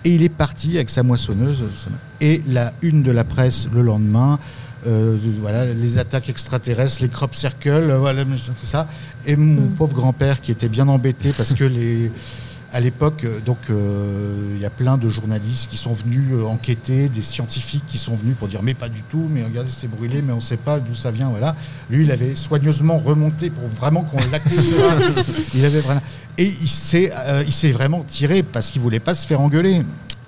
[0.04, 1.64] Et il est parti avec sa moissonneuse.
[2.20, 4.38] Et la une de la presse le lendemain,
[4.86, 8.86] euh, voilà, les attaques extraterrestres, les crop circles, voilà, tout ça.
[9.26, 9.70] Et mon Mm.
[9.78, 12.10] pauvre grand-père qui était bien embêté parce que les,
[12.74, 16.42] à l'époque, euh, donc euh, il y a plein de journalistes qui sont venus euh,
[16.42, 19.86] enquêter, des scientifiques qui sont venus pour dire mais pas du tout, mais regardez c'est
[19.86, 21.54] brûlé, mais on ne sait pas d'où ça vient, voilà.
[21.88, 24.74] Lui il avait soigneusement remonté pour vraiment qu'on l'accuse
[25.54, 26.02] il avait vraiment
[26.36, 27.12] et il s'est
[27.46, 29.82] il s'est vraiment tiré parce qu'il voulait pas se faire engueuler.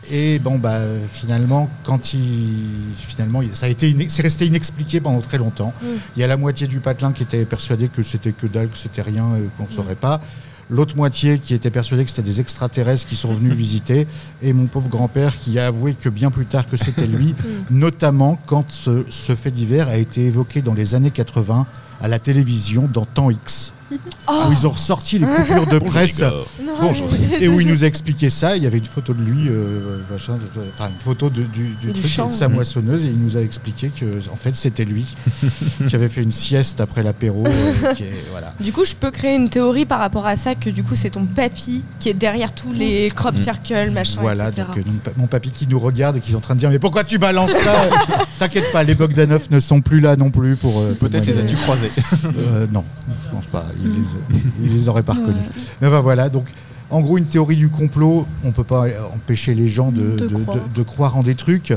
[0.09, 0.83] Et bon bah
[1.13, 2.55] finalement quand il
[2.95, 5.75] finalement ça a été inex- c'est resté inexpliqué pendant très longtemps.
[5.83, 5.87] Mm.
[6.15, 8.79] Il y a la moitié du patelin qui était persuadé que c'était que dalle, que
[8.79, 9.25] c'était rien,
[9.59, 10.21] qu'on ne saurait pas.
[10.69, 14.07] L'autre moitié qui était persuadée que c'était des extraterrestres qui sont venus visiter.
[14.43, 17.35] Et mon pauvre grand-père qui a avoué que bien plus tard que c'était lui,
[17.71, 21.67] notamment quand ce, ce fait divers a été évoqué dans les années 80
[22.01, 23.73] à la télévision dans Temps X.
[23.91, 27.09] Où ils ont ressorti les coupures de presse Non, Bonjour.
[27.31, 28.57] mais- et où il nous a expliqué ça.
[28.57, 31.43] Il y avait une photo de lui, euh, machin, de- de- enfin une photo de-
[31.43, 32.29] du, du Du truc champ.
[32.29, 35.05] de sa moissonneuse et il nous a expliqué que en fait c'était lui
[35.89, 37.45] qui avait fait une sieste après l'apéro.
[37.47, 38.55] euh, qui est- voilà.
[38.61, 41.11] Du coup, je peux créer une théorie par rapport à ça que du coup, c'est
[41.11, 43.43] ton papy qui est derrière tous les crop Mm.
[43.43, 44.67] circles, machin, Voilà, etc.
[44.69, 46.61] donc euh, mon pa- mon papy qui nous regarde et qui est en train de
[46.61, 47.75] dire mais pourquoi tu balances ça?
[48.39, 50.79] T'inquiète pas, les Bogdanov ne sont plus là non plus pour.
[50.81, 51.91] euh, pour Peut-être les as-tu croisés.
[52.25, 52.85] Euh, non,
[53.25, 53.67] je pense pas.
[53.83, 55.43] Il les, il les aurait pas reconnus.
[55.81, 56.47] Mais ben voilà, donc
[56.89, 60.59] en gros, une théorie du complot, on peut pas empêcher les gens de, De croire.
[60.75, 61.71] de croire en des trucs.
[61.73, 61.77] Mm.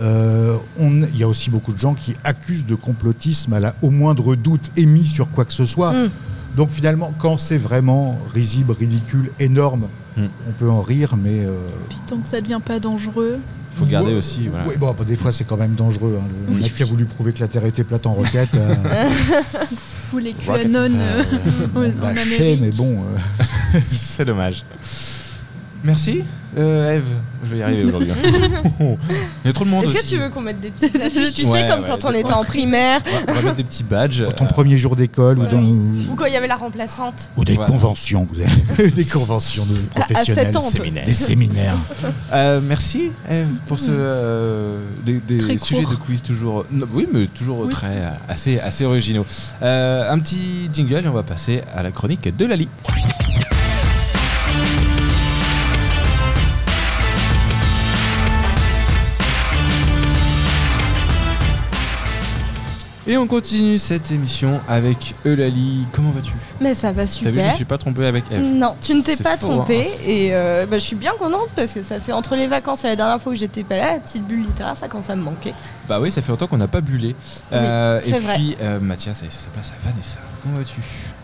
[0.00, 3.74] Euh, on- Il y a aussi beaucoup de gens qui accusent de complotisme à la,
[3.82, 5.92] au moindre doute émis sur quoi que ce soit.
[5.92, 6.10] Mm.
[6.56, 9.86] Donc finalement, quand c'est vraiment risible, ridicule, énorme,
[10.16, 10.22] Mm.
[10.48, 11.44] on peut en rire, mais...
[11.44, 11.52] euh,
[11.88, 13.38] Puis tant que ça devient pas dangereux.
[13.78, 14.16] Faut garder Ouais.
[14.18, 14.48] aussi.
[14.48, 14.66] Voilà.
[14.68, 16.18] oui, bon, bah, des fois c'est quand même dangereux.
[16.20, 16.26] hein.
[16.48, 16.62] Le Oui.
[16.62, 18.74] mec qui a voulu prouver que la Terre était plate en roquette, euh,
[20.12, 20.32] Ou les.
[20.32, 22.60] QAnon euh, euh, on en lâchait, Amérique.
[22.60, 22.98] mais bon...
[23.02, 24.64] euh, C'est dommage.
[25.84, 26.22] Merci,
[26.58, 27.04] euh, Eve.
[27.44, 28.10] Je vais y arriver aujourd'hui.
[28.10, 28.16] hein.
[29.44, 31.32] Il y a trop de monde Est-ce que tu veux qu'on mette des petites affiches
[31.34, 33.56] Tu Ouais, sais, comme ouais, quand on était en primaire On va- on va mettre
[33.56, 34.24] des petits badges.
[34.24, 35.48] Pour ton euh, premier jour d'école ou, ouais.
[35.48, 37.30] dans- ou quand il y avait la remplaçante.
[37.36, 40.78] ou des conventions, vous avez des conventions de À- à professionnels, ans, on peut.
[40.78, 41.04] séminaires.
[41.06, 41.74] des séminaires.
[42.32, 45.92] Euh, merci Eve pour ce euh, des, des Très sujets court.
[45.92, 47.68] de quiz toujours non, oui mais toujours Oui.
[47.72, 49.24] très assez assez originaux.
[49.62, 52.68] Euh, un petit jingle et on va passer à la chronique de Lali.
[63.10, 65.86] Et on continue cette émission avec Eulalie.
[65.92, 66.32] Comment vas-tu?
[66.60, 67.46] Mais ça va T'as vu, je super.
[67.50, 68.42] me suis pas trompé avec Eve.
[68.42, 70.02] Non, tu ne t'es pas trompé hein.
[70.06, 72.88] et euh, bah, je suis bien contente parce que ça fait entre les vacances et
[72.88, 75.22] la dernière fois que j'étais pas là, la petite bulle littéraire, ça commence à me
[75.22, 75.54] manquer.
[75.88, 77.16] Bah oui, ça fait longtemps qu'on n'a pas bullé.
[77.50, 78.34] Euh, et c'est vrai.
[78.34, 80.18] puis euh, Mathias, ça y est, ça passe à Vanessa.
[80.42, 80.80] Comment vas-tu?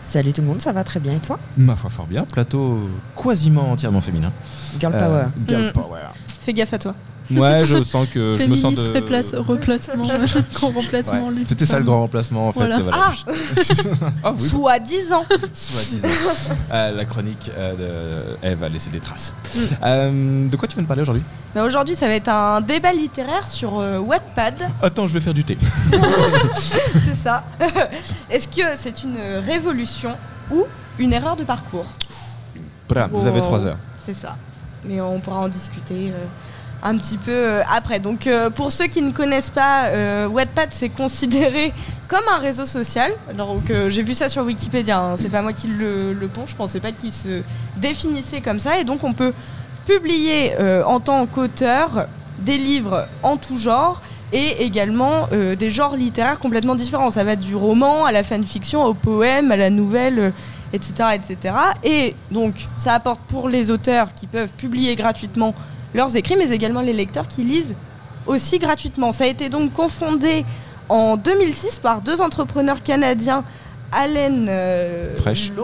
[0.07, 1.37] Salut tout le monde, ça va très bien et toi?
[1.55, 2.23] Ma foi, fort bien.
[2.23, 2.79] Plateau
[3.15, 4.31] quasiment entièrement féminin.
[4.79, 5.25] Girl Euh, Power.
[5.47, 5.71] girl Mm.
[5.71, 6.01] power.
[6.41, 6.95] Fais gaffe à toi.
[7.31, 8.99] Ouais, je sens que je me sens Féministe de.
[8.99, 10.03] replace- replacement,
[10.53, 11.27] grand remplacement.
[11.27, 11.33] Ouais.
[11.35, 11.43] lui.
[11.47, 12.59] C'était ça le grand remplacement en fait.
[12.59, 12.79] Voilà.
[12.79, 13.13] voilà.
[14.23, 15.25] Ah oui, Soi-disant.
[15.53, 16.07] soi-disant.
[16.71, 19.33] Euh, la chronique euh, de Eve a laissé des traces.
[19.55, 19.59] Mm.
[19.83, 21.23] Euh, de quoi tu veux me parler aujourd'hui?
[21.55, 24.55] Mais Aujourd'hui, ça va être un débat littéraire sur euh, Wattpad.
[24.81, 25.57] Attends, je vais faire du thé.
[26.53, 27.43] c'est ça.
[28.29, 30.15] Est-ce que c'est une révolution
[30.51, 30.65] ou
[30.99, 31.85] une erreur de parcours?
[32.87, 33.77] Voilà, vous avez trois heures.
[34.05, 34.35] C'est ça.
[34.87, 36.25] Mais on pourra en discuter euh,
[36.85, 37.99] un petit peu euh, après.
[37.99, 41.73] Donc, euh, pour ceux qui ne connaissent pas, euh, Wattpad, c'est considéré
[42.07, 43.11] comme un réseau social.
[43.67, 46.55] Que j'ai vu ça sur Wikipédia, hein, c'est pas moi qui le, le pond, je
[46.55, 47.41] pensais pas qu'il se
[47.77, 48.79] définissait comme ça.
[48.79, 49.33] Et donc, on peut
[49.85, 50.53] publier
[50.87, 52.07] en tant qu'auteur
[52.39, 54.01] des livres en tout genre
[54.33, 57.11] et également des genres littéraires complètement différents.
[57.11, 60.33] Ça va du roman à la fanfiction, au poème, à la nouvelle,
[60.73, 61.55] etc., etc.
[61.83, 65.53] Et donc, ça apporte pour les auteurs qui peuvent publier gratuitement
[65.95, 67.73] leurs écrits, mais également les lecteurs qui lisent
[68.27, 69.11] aussi gratuitement.
[69.13, 70.45] Ça a été donc confondé
[70.89, 73.43] en 2006 par deux entrepreneurs canadiens,
[73.91, 75.51] Allen euh, Fresh.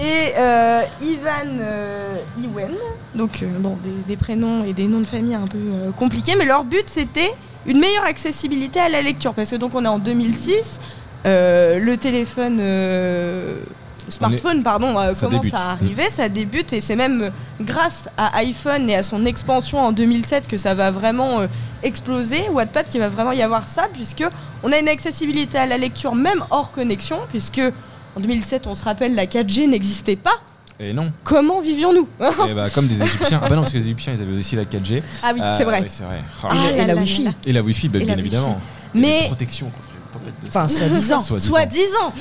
[0.00, 2.70] Et euh, Ivan euh, Iwen.
[3.14, 5.58] Donc, euh, bon, des, des prénoms et des noms de famille un peu
[5.96, 7.32] compliqués, mais leur but c'était
[7.66, 9.34] une meilleure accessibilité à la lecture.
[9.34, 10.80] Parce que donc, on est en 2006,
[11.26, 12.60] euh, le téléphone.
[14.14, 15.54] Euh, Smartphone, pardon, euh, Ça commence débute.
[15.54, 17.30] à arriver, ça débute et c'est même euh,
[17.60, 21.46] grâce à iPhone et à son expansion en 2007 que ça va vraiment euh,
[21.82, 22.48] exploser.
[22.50, 24.24] Wattpad qui va vraiment y avoir ça puisque
[24.62, 27.62] on a une accessibilité à la lecture même hors connexion puisque
[28.16, 30.34] en 2007 on se rappelle la 4G n'existait pas.
[30.82, 31.12] Et non.
[31.24, 32.08] Comment vivions-nous
[32.48, 33.38] Et bah, comme des Égyptiens.
[33.44, 35.02] Ah bah non, parce que les Égyptiens, ils avaient aussi la 4G.
[35.22, 35.80] Ah oui, Euh, c'est vrai.
[35.82, 36.22] oui, c'est vrai.
[36.42, 36.48] Ah.
[36.50, 37.28] Ah et, la là Wi-Fi.
[37.44, 38.46] Et la Wi-Fi, bah, Et bien la évidemment.
[38.94, 38.98] Wi-Fi.
[38.98, 41.18] Mais- la protection contre les tempêtes de Enfin, soi-disant.
[41.20, 41.48] Soi-disant.
[41.50, 42.12] Soi-disant.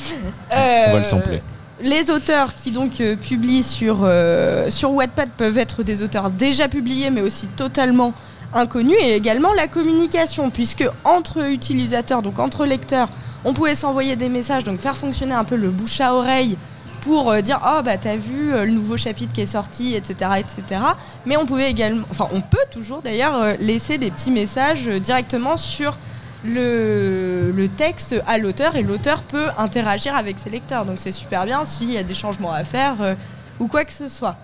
[0.52, 1.42] On va Euh, le sampler.
[1.82, 7.10] Les auteurs qui donc euh, publient sur, euh, Wattpad peuvent être des auteurs déjà publiés
[7.10, 8.14] mais aussi totalement
[8.54, 13.08] inconnus et également la communication puisque entre utilisateurs, donc entre lecteurs,
[13.46, 16.58] on pouvait s'envoyer des messages, donc faire fonctionner un peu le bouche à oreille
[17.00, 20.32] pour euh, dire oh bah t'as vu euh, le nouveau chapitre qui est sorti etc
[20.40, 20.82] etc
[21.26, 25.98] mais on pouvait également enfin on peut toujours d'ailleurs laisser des petits messages directement sur
[26.46, 30.86] le, le texte à l'auteur et l'auteur peut interagir avec ses lecteurs.
[30.86, 33.16] Donc c'est super bien s'il y a des changements à faire euh,
[33.60, 34.36] ou quoi que ce soit.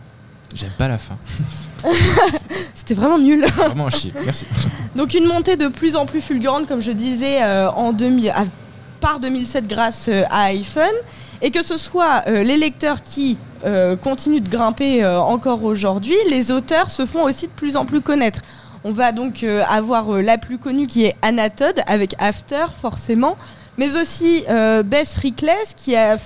[0.54, 1.16] J'aime pas la fin.
[2.74, 3.46] C'était vraiment nul.
[3.56, 4.14] Vraiment un chier.
[4.24, 4.46] Merci.
[4.96, 8.44] Donc une montée de plus en plus fulgurante, comme je disais, euh, en 2000, à-
[9.02, 10.86] par 2007 grâce euh, à iPhone.
[11.42, 16.16] Et que ce soit euh, les lecteurs qui euh, continuent de grimper euh, encore aujourd'hui,
[16.30, 18.40] les auteurs se font aussi de plus en plus connaître.
[18.88, 23.36] On va donc euh, avoir euh, la plus connue qui est Anatode avec After forcément,
[23.80, 26.20] mais aussi euh, Bess Rickless qui a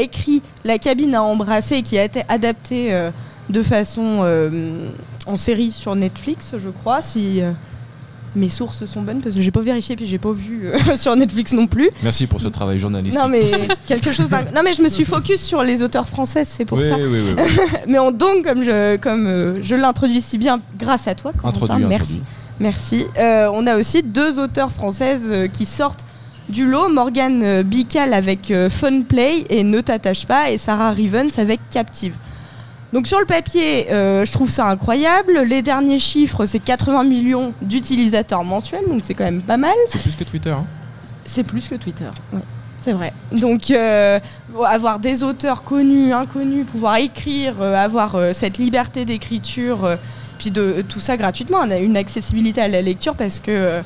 [0.00, 2.96] écrit La cabine à embrasser et qui a été adaptée
[3.48, 4.24] de façon
[5.26, 7.42] en série sur Netflix, je crois, si
[8.36, 11.14] mes sources sont bonnes parce que j'ai pas vérifié puis j'ai pas vu euh, sur
[11.16, 11.90] Netflix non plus.
[12.02, 13.20] Merci pour ce travail journalistique.
[13.20, 13.44] Non mais
[13.86, 16.84] quelque chose Non mais je me suis focus sur les auteurs français, c'est pour oui,
[16.84, 16.96] ça.
[16.96, 17.42] oui, oui, oui.
[17.88, 21.64] Mais on, donc comme je comme euh, je l'introduis si bien grâce à toi Corentin,
[21.64, 22.02] Introduit, merci.
[22.04, 22.22] introduit.
[22.60, 23.06] Merci.
[23.18, 26.04] Euh, on a aussi deux auteurs françaises qui sortent
[26.48, 31.60] du lot, Morgane Bical avec Fun Play et Ne t'attache pas et Sarah Rivens avec
[31.70, 32.14] Captive.
[32.92, 35.40] Donc sur le papier, euh, je trouve ça incroyable.
[35.40, 39.74] Les derniers chiffres, c'est 80 millions d'utilisateurs mensuels, donc c'est quand même pas mal.
[39.88, 40.50] C'est plus que Twitter.
[40.50, 40.64] Hein.
[41.26, 42.08] C'est plus que Twitter.
[42.32, 42.40] ouais.
[42.80, 43.12] C'est vrai.
[43.32, 44.20] Donc, euh,
[44.64, 49.98] avoir des auteurs connus, inconnus, pouvoir écrire, euh, avoir cette liberté d'écriture,
[50.38, 53.80] puis de tout ça gratuitement, on a une accessibilité à la lecture parce que.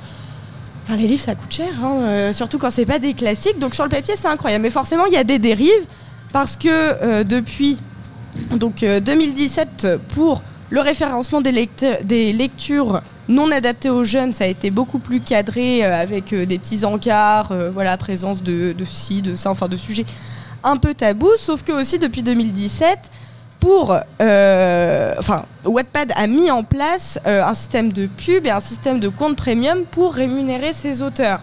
[0.84, 3.58] Enfin, les livres, ça coûte cher, hein, surtout quand c'est pas des classiques.
[3.58, 4.62] Donc, sur le papier, c'est incroyable.
[4.62, 5.86] Mais forcément, il y a des dérives
[6.32, 7.78] parce que depuis
[8.52, 11.52] donc, euh, 2017, pour le référencement des,
[12.32, 16.58] lectures non adaptées aux jeunes, ça a été beaucoup plus cadré euh, avec euh, des
[16.58, 20.06] petits encarts, euh, voilà, présence de, de ci, de ça, enfin de sujets
[20.64, 21.36] un peu tabous.
[21.38, 23.10] Sauf que aussi depuis 2017,
[23.62, 28.58] pour, euh, enfin, Wattpad a mis en place euh, un système de pub et un
[28.58, 31.38] système de compte premium pour rémunérer ses auteurs.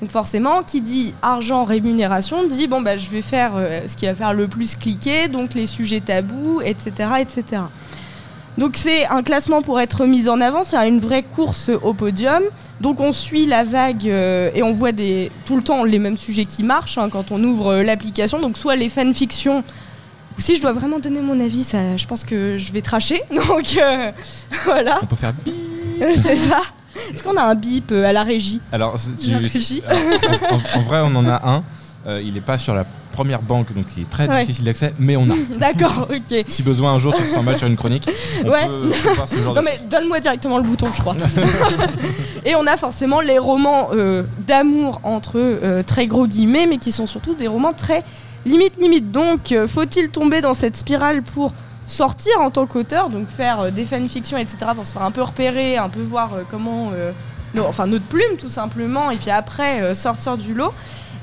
[0.00, 4.06] Donc forcément, qui dit argent rémunération dit bon bah je vais faire euh, ce qui
[4.06, 7.62] va faire le plus cliquer, donc les sujets tabous, etc., etc.
[8.58, 12.42] Donc c'est un classement pour être mis en avant, c'est une vraie course au podium.
[12.80, 16.16] Donc on suit la vague euh, et on voit des, tout le temps les mêmes
[16.16, 18.40] sujets qui marchent hein, quand on ouvre euh, l'application.
[18.40, 19.62] Donc soit les fanfictions,
[20.38, 23.22] ou si je dois vraiment donner mon avis, ça, je pense que je vais tracher.
[23.30, 24.10] Donc euh,
[24.64, 25.34] voilà, On peut faire
[26.22, 26.60] c'est ça.
[27.14, 29.82] Est-ce qu'on a un bip euh, à la régie Alors, tu- La régie.
[29.88, 30.02] alors,
[30.52, 31.62] en, en- en vrai, on en a un.
[32.06, 34.40] Euh, il n'est pas sur la première banque, donc il est très Ouais.
[34.42, 35.34] difficile d'accès, mais on a.
[35.58, 36.44] D'accord, ok.
[36.46, 38.08] si besoin un jour tu te sens mal sur une chronique,
[38.44, 38.68] on Ouais.
[38.68, 41.16] peut voir ce genre Non de mais donne-moi directement le bouton, je crois.
[42.44, 46.92] et on a forcément les romans euh, d'amour entre euh, très gros guillemets, mais qui
[46.92, 48.04] sont surtout des romans très
[48.44, 49.10] limite limite.
[49.10, 51.52] Donc, faut-il tomber dans cette spirale pour
[51.86, 55.22] sortir en tant qu'auteur, donc faire euh, des fanfictions, etc., pour se faire un peu
[55.22, 57.12] repérer, un peu voir euh, comment, euh,
[57.60, 60.74] enfin notre plume tout simplement, et puis après sortir du lot.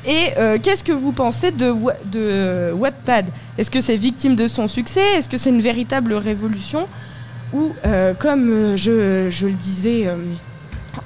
[0.06, 1.74] Et qu'est-ce que vous pensez de,
[2.06, 3.26] de Wattpad?
[3.58, 5.14] Est-ce que c'est victime de son succès?
[5.16, 6.90] Est-ce que c'est une véritable révolution?
[7.54, 7.72] Ou,
[8.20, 10.10] comme je, le disais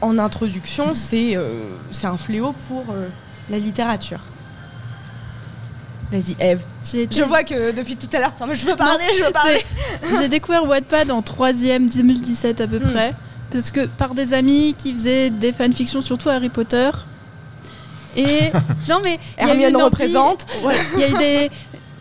[0.01, 2.86] en introduction, c'est un fléau pour
[3.51, 4.22] la littérature?
[6.12, 6.62] Vas-y, Eve.
[6.86, 9.62] Je vois que depuis tout à l'heure, je veux parler, je veux parler.
[10.20, 12.91] J'ai découvert Wattpad en 3ème 2017 à peu Hmm.
[12.91, 13.14] près.
[13.51, 16.89] Parce que par des amis qui faisaient des fanfictions, surtout Harry Potter.
[18.16, 18.51] Et.
[18.89, 19.20] non, mais.
[19.38, 20.45] Hermione représente.
[20.95, 21.51] Il y a eu des.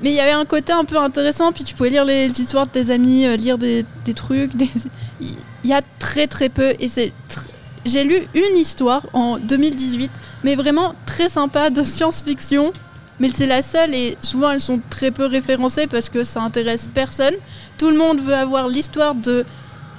[0.03, 2.67] Mais il y avait un côté un peu intéressant, puis tu pouvais lire les histoires
[2.67, 4.55] de tes amis, euh, lire des, des trucs.
[4.55, 4.69] des-
[5.21, 5.35] Il
[5.71, 6.75] y a très très peu.
[6.81, 7.13] Et c'est.
[7.31, 7.41] tr-
[7.85, 10.11] J'ai lu une histoire en 2018,
[10.45, 12.73] mais vraiment très sympa de science-fiction.
[13.19, 16.89] Mais c'est la seule et souvent elles sont très peu référencées parce que ça intéresse
[16.93, 17.35] personne.
[17.79, 19.45] Tout le monde veut avoir l'histoire de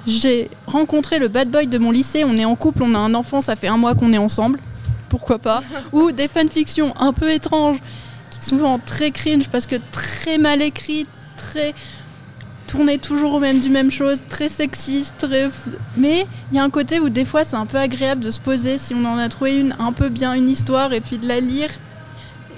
[0.05, 3.13] j'ai rencontré le bad boy de mon lycée, on est en couple, on a un
[3.13, 4.59] enfant, ça fait un mois qu'on est ensemble.
[5.09, 5.61] Pourquoi pas?
[5.91, 7.80] Ou des fanfictions un peu étranges
[8.30, 11.74] qui sont souvent très cringe parce que très mal écrites, très
[12.68, 15.49] tournées toujours au même du même chose, très sexiste, très
[15.95, 18.39] mais il y a un côté où des fois c'est un peu agréable de se
[18.39, 21.28] poser si on en a trouvé une un peu bien une histoire et puis de
[21.28, 21.70] la lire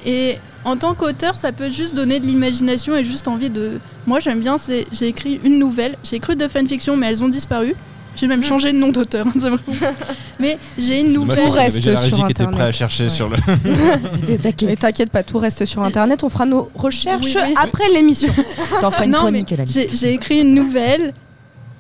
[0.06, 3.80] et en tant qu'auteur, ça peut juste donner de l'imagination et juste envie de.
[4.08, 4.58] Moi, j'aime bien.
[4.58, 5.96] c'est- J'ai écrit une nouvelle.
[6.04, 7.76] J'ai écrit de fanfiction, mais elles ont disparu.
[8.16, 9.26] J'ai même changé de nom d'auteur.
[9.28, 9.60] hein, c'est vrai.
[10.40, 11.46] mais j'ai une nouvelle.
[11.48, 12.52] Tout reste sur qui était Internet.
[12.52, 13.10] prêt à chercher Ouais.
[13.10, 13.38] sur le.
[14.66, 16.24] Mais t'inquiète pas, tout reste sur internet.
[16.24, 17.54] On fera nos recherches Oui, oui.
[17.56, 18.34] après l'émission.
[18.82, 19.66] T'en feras une Non, chronique mais.
[19.68, 21.14] J'ai j'ai écrit une nouvelle.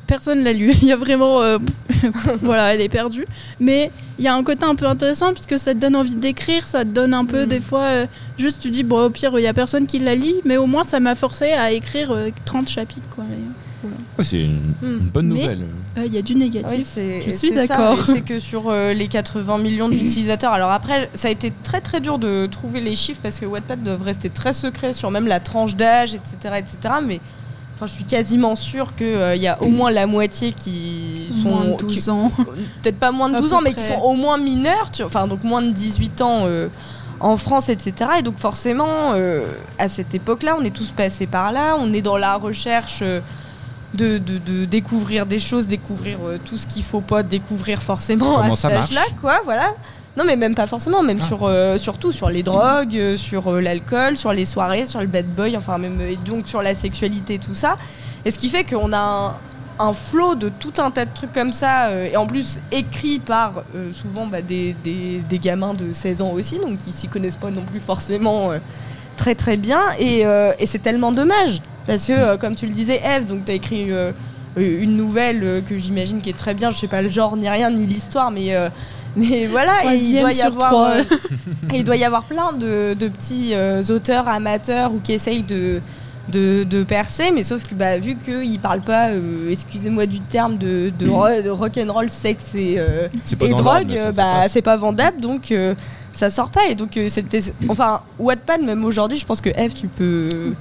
[0.07, 0.73] Personne l'a lu.
[0.81, 1.41] Il y a vraiment.
[1.41, 1.57] euh,
[2.41, 3.25] voilà, elle est perdue.
[3.59, 6.65] Mais il y a un côté un peu intéressant puisque ça te donne envie d'écrire.
[6.65, 7.47] Ça te donne un peu, Mm.
[7.49, 8.05] des fois, euh,
[8.39, 10.35] juste tu dis, bon, au pire, il y a personne qui la lit.
[10.45, 13.07] Mais au moins, ça m'a forcé à écrire euh, 30 chapitres.
[13.13, 13.23] Quoi.
[14.17, 14.97] Ouais, c'est une, Hmm.
[14.99, 15.61] une bonne nouvelle.
[15.97, 16.87] euh, Il y a du Oui, négatif.
[16.93, 17.97] c'est- Je suis d'accord.
[18.05, 22.01] C'est que sur euh, les 80 millions d'utilisateurs, alors après, ça a été très très
[22.01, 25.39] dur de trouver les chiffres parce que Wattpad doit rester très secret sur même la
[25.39, 26.95] tranche d'âge, etc., etc.
[27.05, 27.21] Mais
[27.75, 31.65] enfin, je suis quasiment sûre qu'il y a au moins la moitié qui sont Moins
[31.77, 32.31] de qui- 12 ans.
[32.83, 35.03] peut-être pas moins de À 12 peu ans, mais qui sont au moins mineurs, tu-
[35.03, 36.67] enfin donc moins de 18 ans euh,
[37.19, 37.93] en France, etc.
[38.19, 39.45] Et donc forcément, euh,
[39.77, 43.19] à cette époque-là, on est tous passés par là, on est dans la recherche euh,
[43.93, 48.35] de, de- de découvrir des choses, découvrir euh, tout ce qu'il faut pas découvrir forcément
[48.37, 49.73] Comment à ça cet marche âge-là, quoi, voilà.
[50.17, 51.25] Non, mais même pas forcément, même Ah.
[51.25, 55.55] sur, euh, surtout sur les drogues, sur l'alcool, sur les soirées, sur le bad boy,
[55.57, 57.77] enfin même et donc sur la sexualité, tout ça.
[58.25, 59.33] Et ce qui fait qu'on a un,
[59.81, 63.19] un flot de tout un tas de trucs comme ça, euh, et en plus écrit
[63.19, 67.07] par euh, souvent bah, des, des- des gamins de 16 ans aussi, donc qui s'y
[67.07, 68.57] connaissent pas non plus forcément euh,
[69.15, 69.79] très très bien.
[69.99, 70.21] Et,
[70.59, 73.89] et c'est tellement dommage, parce que comme tu le disais, Eve, donc tu as écrit
[74.57, 77.69] une nouvelle que j'imagine qui est très bien, je sais pas le genre ni rien,
[77.69, 78.53] ni l'histoire, mais.
[79.15, 81.05] mais voilà, et il doit y avoir, et
[81.73, 83.53] il doit y avoir plein de, de petits
[83.91, 85.81] auteurs amateurs ou qui essayent de,
[86.31, 90.57] de, de percer, mais sauf que bah, vu qu'ils parlent pas, euh, excusez-moi du terme,
[90.57, 93.07] de, de, ro- de rock'n'roll, sexe et, euh,
[93.41, 95.73] et drogue, ça, euh, ça bah, c'est pas vendable, donc euh,
[96.15, 96.67] ça sort pas.
[96.69, 100.53] Et donc c'était, enfin, Wattpad même aujourd'hui, je pense que Eve, tu peux,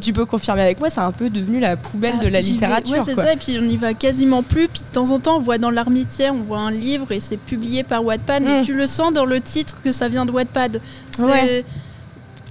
[0.00, 2.48] Tu- peux confirmer avec moi, c'est un peu devenu la poubelle de la Ah, j'y
[2.48, 2.98] vais- littérature.
[2.98, 4.68] Ouais, c'est ça, et puis on y va quasiment plus.
[4.68, 7.36] Puis de temps en temps, on voit dans l'armitière, on voit un livre et c'est
[7.36, 8.64] publié par Wattpad, mais Mm.
[8.64, 10.80] tu le sens dans le titre que ça vient de Wattpad.
[11.16, 11.64] C'est- Ouais.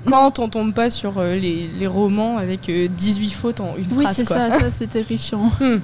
[0.07, 3.85] Quand on tombe pas sur euh, les, les romans avec euh, 18 fautes en une
[3.97, 4.15] Oui, phrase.
[4.17, 4.37] c'est quoi.
[4.49, 5.51] ça, ça c'est terrifiant.
[5.59, 5.79] Hmm.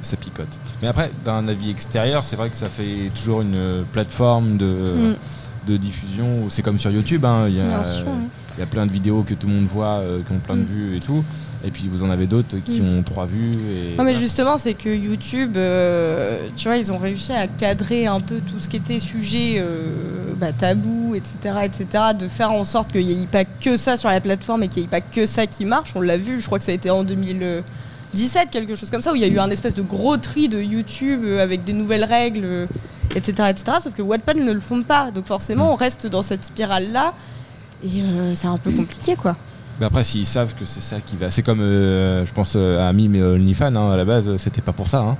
[0.00, 0.46] ça picote.
[0.80, 4.66] Mais après, d'un avis extérieur, c'est vrai que ça fait toujours une euh, plateforme de,
[4.66, 5.14] Mm.
[5.66, 6.44] de diffusion.
[6.44, 8.28] où C'est comme sur YouTube, hein, il y, a, sûr, oui.
[8.56, 10.56] il y a plein de vidéos que tout le monde voit, euh, qui ont plein
[10.56, 10.66] de Mm.
[10.66, 11.24] vues et tout.
[11.64, 12.98] Et puis vous en avez d'autres qui Mm.
[12.98, 13.50] ont trois vues.
[13.52, 18.06] Et Non mais justement c'est que YouTube, euh, tu vois, ils ont réussi à cadrer
[18.06, 19.88] un peu tout ce qui était sujet euh,
[20.36, 24.08] bah, tabou, etc., etc., de faire en sorte qu'il n'y ait pas que ça sur
[24.08, 25.90] la plateforme et qu'il n'y ait pas que ça qui marche.
[25.96, 29.12] On l'a vu, je crois que ça a été en 2017, quelque chose comme ça,
[29.12, 31.72] où il y a eu un espèce de gros tri de YouTube euh, avec des
[31.72, 32.68] nouvelles règles,
[33.16, 33.78] etc., etc.
[33.82, 37.14] Sauf que Wattpad ne le font pas, donc forcément on reste dans cette spirale là.
[37.82, 39.36] Et euh, c'est un peu compliqué quoi.
[39.80, 41.30] Mais après, s'ils savent que c'est ça qui va.
[41.30, 44.36] C'est comme, euh, je pense, euh, à Ami, mais OnlyFans, hein, à la base, euh,
[44.38, 44.98] c'était pas pour ça.
[45.00, 45.16] hein.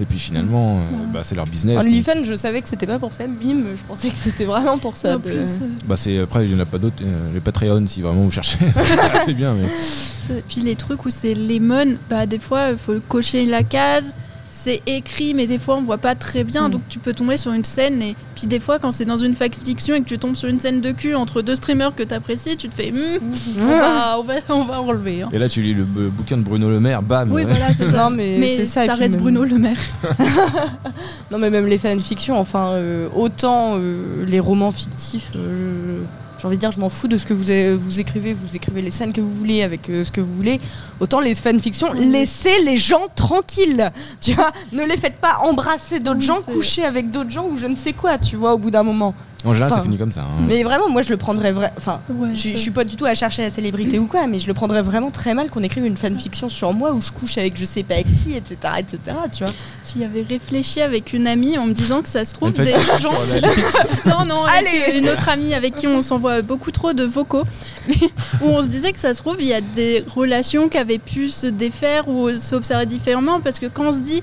[0.00, 0.80] Et puis finalement, euh,
[1.12, 1.80] bah, c'est leur business.
[1.80, 3.26] OnlyFans, je savais que c'était pas pour ça.
[3.26, 5.16] Bim, je pensais que c'était vraiment pour ça.
[5.16, 7.02] En de- plus, Bah, c'est, après, il n'y en a pas d'autres.
[7.02, 8.58] euh, les Patreon, si vraiment vous cherchez.
[9.24, 10.40] c'est bien, mais.
[10.48, 14.14] puis les trucs où c'est lemon, bah des fois il faut cocher la case.
[14.50, 16.70] C'est écrit, mais des fois on voit pas très bien, Mm.
[16.72, 18.00] donc tu peux tomber sur une scène.
[18.02, 20.58] Et puis des fois, quand c'est dans une fiction et que tu tombes sur une
[20.58, 23.18] scène de cul entre deux streamers que t'apprécies, tu te fais, Hmm,
[23.60, 25.22] on, va, on, va, on va enlever.
[25.22, 25.28] hein.
[25.32, 27.30] Et là, tu lis le bouquin de Bruno Le Maire, bam.
[27.32, 28.08] Oui, voilà, c'est ça.
[28.08, 29.78] Non, mais c'est ça, reste même- Bruno Le Maire.
[31.30, 36.00] Non, mais même les fanfictions, enfin, euh, autant euh, les romans fictifs, euh,
[36.38, 38.80] j'ai envie de dire, je m'en fous de ce que vous, vous écrivez, vous écrivez
[38.80, 40.60] les scènes que vous voulez avec euh, ce que vous voulez.
[41.00, 44.52] Autant les fanfictions, laissez les gens tranquilles, tu vois.
[44.72, 47.76] Ne les faites pas embrasser d'autres Oui, gens, coucher avec d'autres gens ou je ne
[47.76, 49.14] sais quoi, tu vois, au bout d'un moment.
[49.44, 50.22] En général, ça finit comme ça.
[50.22, 50.44] hein.
[50.48, 51.72] Mais vraiment, moi, je le prendrais vrai.
[51.76, 54.40] Enfin, Ouais, je, je suis pas du tout à chercher la célébrité ou quoi, mais
[54.40, 57.38] je le prendrais vraiment très mal qu'on écrive une fanfiction sur moi où je couche
[57.38, 58.98] avec je sais pas qui, etc., etc.,
[59.32, 59.52] tu vois.
[59.94, 63.12] J'y avais réfléchi avec une amie en me disant que ça se trouve des gens.
[64.06, 64.98] Non, non, avec Allez.
[64.98, 67.44] une autre amie avec qui on s'envoie beaucoup trop de vocaux,
[67.88, 67.94] mais
[68.42, 70.98] où on se disait que ça se trouve, il y a des relations qui avaient
[70.98, 74.22] pu se défaire ou s'observer différemment, parce que quand on se dit,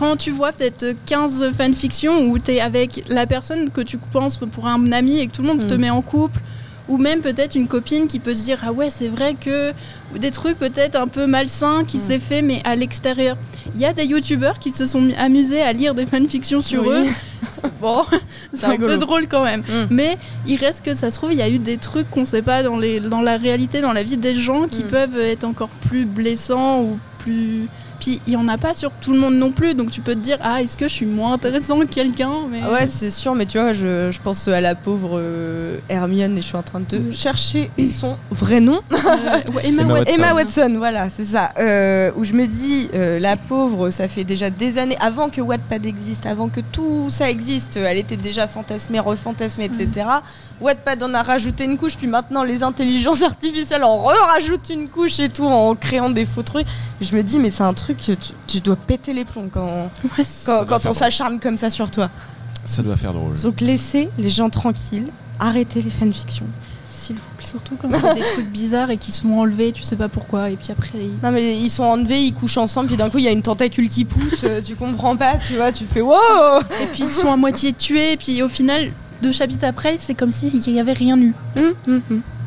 [0.00, 4.38] quand tu vois peut-être 15 fanfictions où tu es avec la personne que tu penses
[4.38, 5.80] pour un ami et que tout le monde te Mm.
[5.80, 6.40] met en couple,
[6.88, 9.72] ou même peut-être une copine qui peut se dire, ah ouais, c'est vrai que.
[10.14, 12.00] Ou des trucs peut-être un peu malsains qui Mm.
[12.00, 13.36] s'est fait, mais à l'extérieur.
[13.74, 16.94] Il y a des youtubeurs qui se sont amusés à lire des fanfictions sur Oui.
[16.96, 17.06] eux.
[17.80, 18.04] Bon,
[18.54, 19.60] c'est un peu drôle quand même.
[19.60, 19.86] Mm.
[19.90, 22.42] Mais il reste que ça se trouve, il y a eu des trucs qu'on sait
[22.42, 25.68] pas dans, les, dans la réalité, dans la vie des gens, qui peuvent être encore
[25.88, 27.68] plus blessants ou plus.
[28.00, 30.14] Puis il y en a pas sur tout le monde non plus, donc tu peux
[30.14, 33.34] te dire ah est-ce que je suis moins intéressant que quelqu'un mais Ouais, c'est sûr,
[33.34, 36.62] mais tu vois, je, je pense à la pauvre euh, Hermione et je suis en
[36.62, 38.80] train de chercher son vrai nom.
[38.92, 40.14] Euh, ouais, Emma, Emma Watson.
[40.14, 41.52] Emma Watson, voilà, c'est ça.
[41.58, 45.40] Euh, où je me dis, euh, la pauvre, ça fait déjà des années, avant que
[45.40, 50.06] Wattpad existe, avant que tout ça existe, elle était déjà fantasmée, refantasmée, etc.
[50.60, 55.18] Wattpad en a rajouté une couche, puis maintenant les intelligences artificielles en rajoutent une couche
[55.18, 56.66] et tout, en créant des faux trucs.
[57.00, 59.90] Je me dis, mais c'est un truc que tu, tu dois péter les plombs quand,
[60.18, 60.24] Ouais,
[60.90, 62.10] on s'acharne comme ça sur toi.
[62.64, 63.38] Ça doit faire drôle.
[63.40, 65.06] Donc laissez les gens tranquilles,
[65.38, 66.44] arrêtez les fanfictions,
[66.94, 67.46] s'il vous plaît.
[67.46, 70.50] Surtout quand c'est des trucs bizarres et qui se font enlever, tu sais pas pourquoi,
[70.50, 70.90] et puis après.
[70.98, 73.32] ils- Non mais ils sont enlevés, ils couchent ensemble, puis d'un coup il y a
[73.32, 76.14] une tentacule qui pousse, euh, tu comprends pas, tu vois, tu fais wow
[76.82, 80.14] Et puis ils sont à moitié tués, et puis au final, deux chapitres après, c'est
[80.14, 81.34] comme s'il n'y avait rien eu.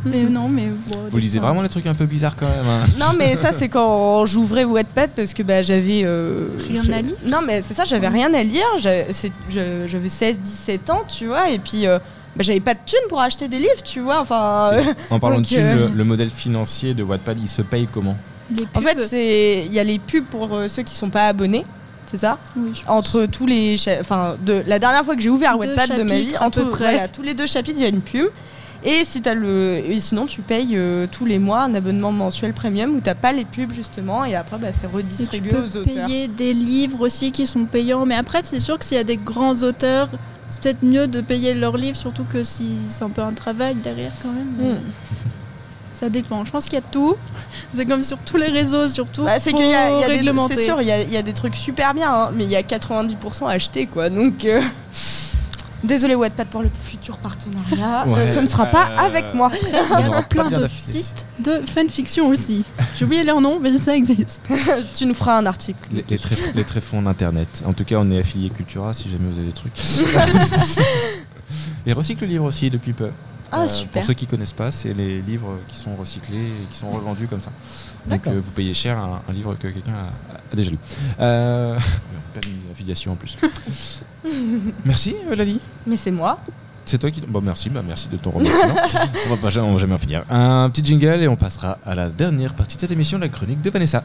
[0.06, 0.68] Mais non, mais.
[0.88, 2.68] bon, Vous lisez vraiment les trucs un peu bizarres quand même.
[2.68, 2.86] hein.
[3.00, 6.02] Non mais ça c'est quand j'ouvrais Wattpad parce que bah j'avais...
[6.04, 9.32] euh, Rien je- à lire Non mais c'est ça, j'avais rien à lire, j'avais c'est-
[9.50, 12.00] je- j'avais 16-17 ans, tu vois, et puis euh,
[12.36, 14.72] bah, j'avais pas de thunes pour acheter des livres, tu vois, enfin...
[14.74, 17.62] euh, En parlant Donc, de thunes, euh, le, le modèle financier de Wattpad, il se
[17.62, 18.18] paye comment?
[18.54, 19.08] Les en fait
[19.68, 21.66] il y a les pubs pour euh, ceux qui sont pas abonnés,
[22.12, 22.38] c'est ça?
[22.58, 22.84] Oui, pense.
[22.88, 26.14] entre tous les enfin de la dernière fois que j'ai ouvert Deux Wattpad de ma
[26.20, 26.92] vie entre peu près.
[26.92, 28.28] voilà, tous les deux chapitres il y a une pub
[28.86, 32.54] et si t'as le et sinon tu payes euh, tous les mois un abonnement mensuel
[32.54, 35.64] premium où t'as pas les pubs justement et après bah, c'est Et tu redistribué peux
[35.64, 38.06] aux auteurs payer des livres aussi qui sont payants.
[38.06, 40.10] Mais après, c'est sûr que s'il y a des grands auteurs,
[40.50, 43.76] c'est peut-être mieux de payer leurs livres, surtout que si c'est un peu un travail
[43.76, 44.54] derrière quand même.
[44.58, 44.80] mais Mm.
[45.94, 46.44] Ça dépend.
[46.44, 47.16] Je pense qu'il y a tout.
[47.74, 49.24] C'est comme sur tous les réseaux, surtout.
[49.24, 51.22] Bah, c'est qu'il y a, y a des, sûr il y, a, il y a
[51.22, 54.62] des trucs super bien hein, mais il y a 90% achetés quoi donc euh,
[55.84, 59.50] désolé Wattpad pour le futur partenariat Ouais, euh, ce ne sera pas euh, avec moi
[59.62, 61.02] Il y On a plein d'autres d'affilée.
[61.04, 62.64] sites de fanfiction aussi.
[62.96, 64.42] J'ai oublié leur nom, mais ça existe.
[64.96, 67.64] tu nous feras un article les, les, très, les tréfonds d'internet.
[67.66, 69.74] En tout cas, on est affilié Cultura si jamais vous avez des trucs.
[71.86, 73.10] Et recycle le livre aussi depuis peu.
[73.54, 76.68] Ah Euh, super Pour ceux qui connaissent pas, c'est les livres qui sont recyclés et
[76.72, 77.52] qui sont revendus comme ça.
[78.08, 80.78] Donc euh, vous payez cher un, un livre que quelqu'un a, a déjà lu.
[81.20, 81.78] Euh,
[82.72, 83.38] affiliation en plus.
[84.86, 85.60] merci euh, Lali.
[85.86, 86.40] mais c'est moi
[86.86, 87.22] C'est toi qui.
[87.22, 88.76] Bon, merci, bah, merci de ton remerciement.
[89.28, 90.24] on va pas jamais, on va jamais en finir.
[90.30, 93.62] Un petit jingle et on passera à la dernière partie de cette émission, la chronique
[93.62, 94.04] de Vanessa.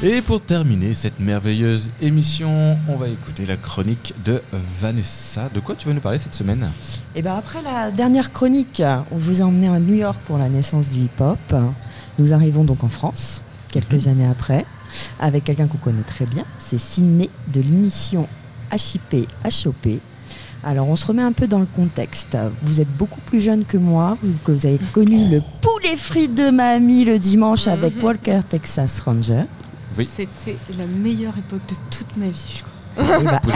[0.00, 4.40] Et pour terminer cette merveilleuse émission, on va écouter la chronique de
[4.80, 5.48] Vanessa.
[5.52, 6.70] De quoi tu vas nous parler cette semaine?
[7.16, 8.80] Et ben après la dernière chronique,
[9.10, 11.38] on vous a emmené à New York pour la naissance du hip-hop.
[12.20, 13.42] Nous arrivons donc en France,
[13.72, 14.64] quelques années après,
[15.18, 18.28] avec quelqu'un qu'on connaît très bien, c'est Sidney de l'émission
[18.72, 19.28] HIP
[19.66, 19.98] HOP.
[20.62, 22.36] Alors on se remet un peu dans le contexte.
[22.62, 26.34] Vous êtes beaucoup plus jeune que moi, vous, que vous avez connu le poulet frites
[26.36, 28.04] de mamie le dimanche avec Mhm.
[28.04, 29.42] Walker Texas Ranger.
[29.96, 30.08] Oui.
[30.16, 33.40] C'était la meilleure époque de toute ma vie, je crois.
[33.40, 33.54] Poulet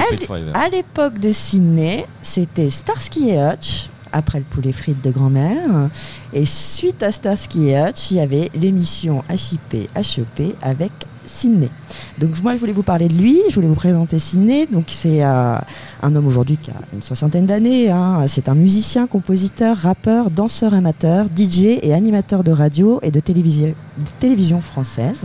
[0.55, 5.89] à l'époque de Sydney, c'était Starsky et Hutch après le poulet frites de grand-mère.
[6.33, 10.93] Et suite à Starsky et Hutch, il y avait l'émission HIP HEP avec
[11.27, 11.71] Sydney.
[12.19, 14.67] Donc moi je voulais vous parler de lui, je voulais vous présenter Sydney.
[14.67, 15.57] Donc c'est euh,
[16.03, 17.91] un homme aujourd'hui qui a une soixantaine d'années.
[17.91, 18.25] hein.
[18.29, 23.69] C'est un musicien, compositeur, rappeur, danseur amateur, DJ et animateur de radio et de télévision,
[23.69, 25.25] de télévision française.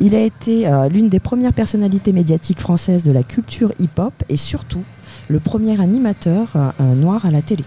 [0.00, 4.36] Il a été euh, l'une des premières personnalités médiatiques françaises de la culture hip-hop et
[4.36, 4.82] surtout
[5.28, 7.64] le premier animateur euh, euh, noir à la télé.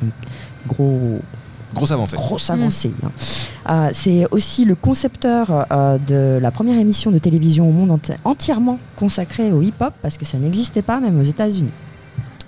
[0.00, 0.12] Donc,
[0.68, 1.18] gros,
[1.74, 2.16] Grosse avancée.
[2.16, 2.92] grosse avancée.
[3.04, 3.10] hein.
[3.68, 8.16] Euh, c'est aussi le concepteur euh, de la première émission de télévision au monde enti-
[8.24, 11.72] entièrement consacrée au hip-hop parce que ça n'existait pas même aux États-Unis.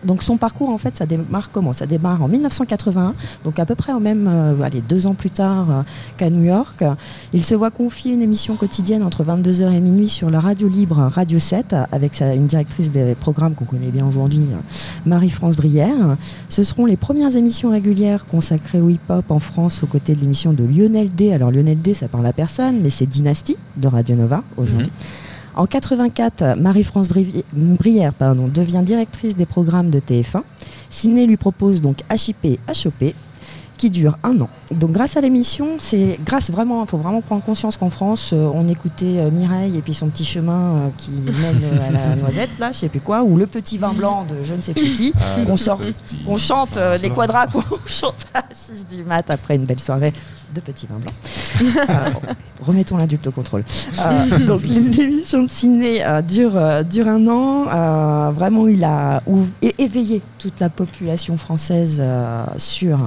[0.07, 1.73] Donc son parcours en fait ça démarre comment?
[1.73, 5.31] Ça démarre en 1981, donc à peu près au même, euh, allez, deux ans plus
[5.31, 5.83] tard euh,
[6.17, 6.85] qu'à New York.
[7.33, 10.97] Il se voit confier une émission quotidienne entre 22h et minuit sur la radio libre
[10.97, 14.57] Radio 7 avec une directrice des programmes qu'on connaît bien aujourd'hui, euh,
[15.07, 16.17] Marie-France Brière.
[16.49, 20.53] Ce seront les premières émissions régulières consacrées au hip-hop en France aux côtés de l'émission
[20.53, 21.33] de Lionel D.
[21.33, 24.91] Alors Lionel D, ça parle à personne, mais c'est Dynasty de Radio Nova aujourd'hui.
[25.57, 30.43] En 84, Marie-France Bri- Brière pardon, devient directrice des programmes de TF1.
[30.91, 33.15] Ciné lui propose donc HIP HOP
[33.79, 34.49] qui dure un an.
[34.71, 38.51] Donc grâce à l'émission, c'est grâce vraiment, il faut vraiment prendre conscience qu'en France, euh,
[38.55, 41.11] on écoutait euh, Mireille et puis son petit chemin euh, qui
[41.43, 44.43] mène à la noisette, là, je sais plus quoi, ou le petit vin blanc de
[44.45, 48.17] je ne sais plus qui, Ah, qu'on sort, petit- qu'on chante les quadras, qu'on chante
[48.33, 50.15] à 6 du mat après une belle soirée
[50.55, 51.13] de petit vin blanc.
[51.89, 52.11] Euh,
[52.65, 53.65] remettons l'adulte au contrôle.
[54.01, 57.67] Euh, donc l'émission de ciné euh, dure, euh, dure un an.
[57.69, 59.23] Euh, vraiment, il a
[59.79, 62.99] éveillé toute la population française euh, sur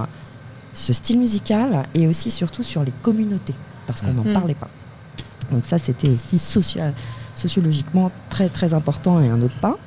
[0.74, 3.56] ce style musical et aussi surtout sur les communautés,
[3.88, 4.34] parce qu'on n'en Mhm.
[4.34, 4.70] parlait pas.
[5.52, 6.94] Donc ça, c'était aussi social,
[7.36, 9.78] sociologiquement très très important et un autre pas.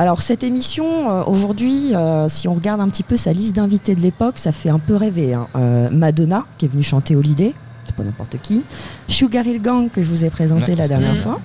[0.00, 3.94] Alors cette émission, euh, aujourd'hui, euh, si on regarde un petit peu sa liste d'invités
[3.94, 5.34] de l'époque, ça fait un peu rêver.
[5.34, 5.46] hein.
[5.56, 7.52] Euh, Madonna, qui est venue chanter Holiday,
[7.84, 8.62] c'est pas n'importe qui.
[9.08, 11.22] Sugar Hill Gang, que je vous ai présenté Ouais, la dernière bien.
[11.22, 11.40] fois.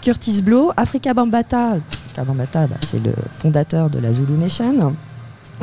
[0.00, 4.96] Curtis Blow, Africa Bambata, Africa Bambata, bah, c'est le fondateur de la Zulu Nation.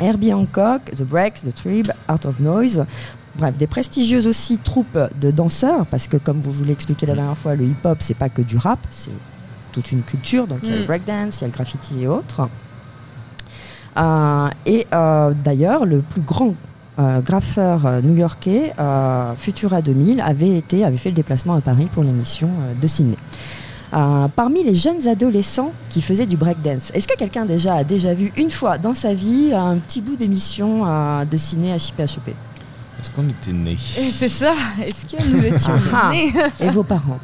[0.00, 2.86] Herbie Hancock, The Breaks, The Tribe, Art of Noise.
[3.36, 7.04] Bref, des prestigieuses aussi troupes de danseurs, parce que comme vous, je vous l'ai expliqué
[7.04, 9.10] la dernière fois, le hip-hop, c'est pas que du rap, c'est
[9.70, 10.46] toute une culture.
[10.46, 10.86] Donc il y a le Mm.
[10.86, 12.48] breakdance, il y a le graffiti et autres.
[13.98, 16.54] Euh, et euh, d'ailleurs, le plus grand
[16.98, 22.04] euh, graffeur new-yorkais, euh, Futura 2000, avait, été, avait fait le déplacement à Paris pour
[22.04, 23.16] l'émission euh, de Sydney.
[23.92, 28.14] Euh, parmi les jeunes adolescents qui faisaient du breakdance, est-ce que quelqu'un déjà a déjà
[28.14, 32.28] vu une fois dans sa vie un petit bout d'émission euh, de ciné HIP-HEP
[33.00, 33.76] Est-ce qu'on était nés?
[34.12, 34.54] C'est ça.
[34.84, 36.10] Est-ce que nous étions Ah.
[36.12, 36.32] nés?
[36.60, 37.18] Et vos parents?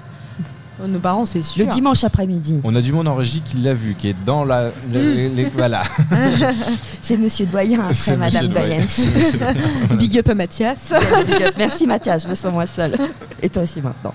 [0.87, 1.65] Nos parents, c'est sûr.
[1.65, 4.45] Le dimanche après-midi, On a du monde en régie qui l'a vu, qui est dans
[4.45, 4.73] la.
[4.93, 5.83] le- les- voilà.
[7.03, 8.85] c'est Monsieur Doyen après C'est Madame Monsieur Doyen.
[8.89, 9.55] C'est Monsieur Doyen.
[9.87, 9.97] Voilà.
[9.97, 10.93] Big up à Mathias.
[11.27, 11.55] Big up.
[11.57, 12.95] Merci Mathias, je me sens moi seule.
[13.43, 14.13] Et toi aussi maintenant.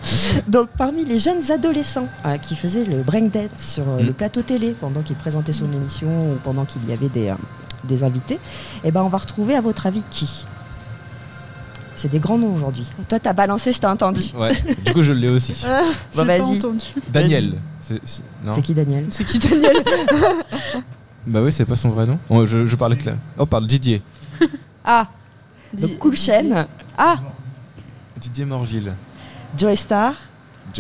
[0.48, 4.06] Donc parmi les jeunes adolescents euh, qui faisaient le breakdance sur euh, Mm.
[4.06, 7.36] le plateau télé pendant qu'il présentait son émission ou pendant qu'il y avait des, euh,
[7.84, 8.40] des invités,
[8.84, 10.46] eh ben on va retrouver à votre avis qui?
[12.02, 12.90] C'est des grands noms aujourd'hui.
[13.08, 14.22] Toi t'as balancé, je t'ai entendu.
[14.36, 14.54] Ouais.
[14.84, 15.54] Du coup, je l'ai aussi.
[16.16, 16.42] Bon pas vas-y.
[16.58, 16.80] entendu.
[17.10, 17.54] Daniel.
[17.80, 18.02] C'est-
[18.64, 19.76] qui Daniel C'est qui Daniel
[21.28, 22.18] Bah oui, c'est pas son vrai nom.
[22.30, 23.16] Oh, je, que là.
[23.38, 24.02] Oh, pardon, Didier.
[24.84, 25.06] Ah.
[25.78, 26.66] Donc Cool Chain,
[26.98, 27.18] Ah.
[28.20, 28.94] Didier Morville.
[29.56, 30.14] Joe Star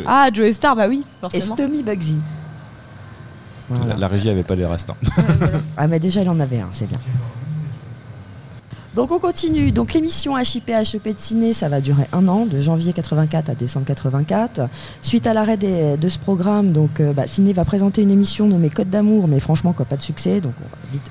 [0.07, 1.55] Ah, Joe Star, bah oui, et.
[1.55, 2.17] Tommy Bugsy.
[3.69, 3.93] Voilà.
[3.93, 4.89] La, la régie avait pas les restes.
[4.89, 4.95] hein.
[5.77, 6.97] Ah mais déjà il en avait un, c'est bien.
[8.95, 9.71] Donc on continue.
[9.71, 13.55] Donc l'émission HIP HEP de Ciné, ça va durer un an, de janvier 84 à
[13.55, 14.67] décembre 84.
[15.01, 18.69] Suite à l'arrêt de ce programme, donc euh, bah, Ciné va présenter une émission nommée
[18.69, 21.03] Code d'amour, mais franchement quoi, pas de succès, donc on va vite.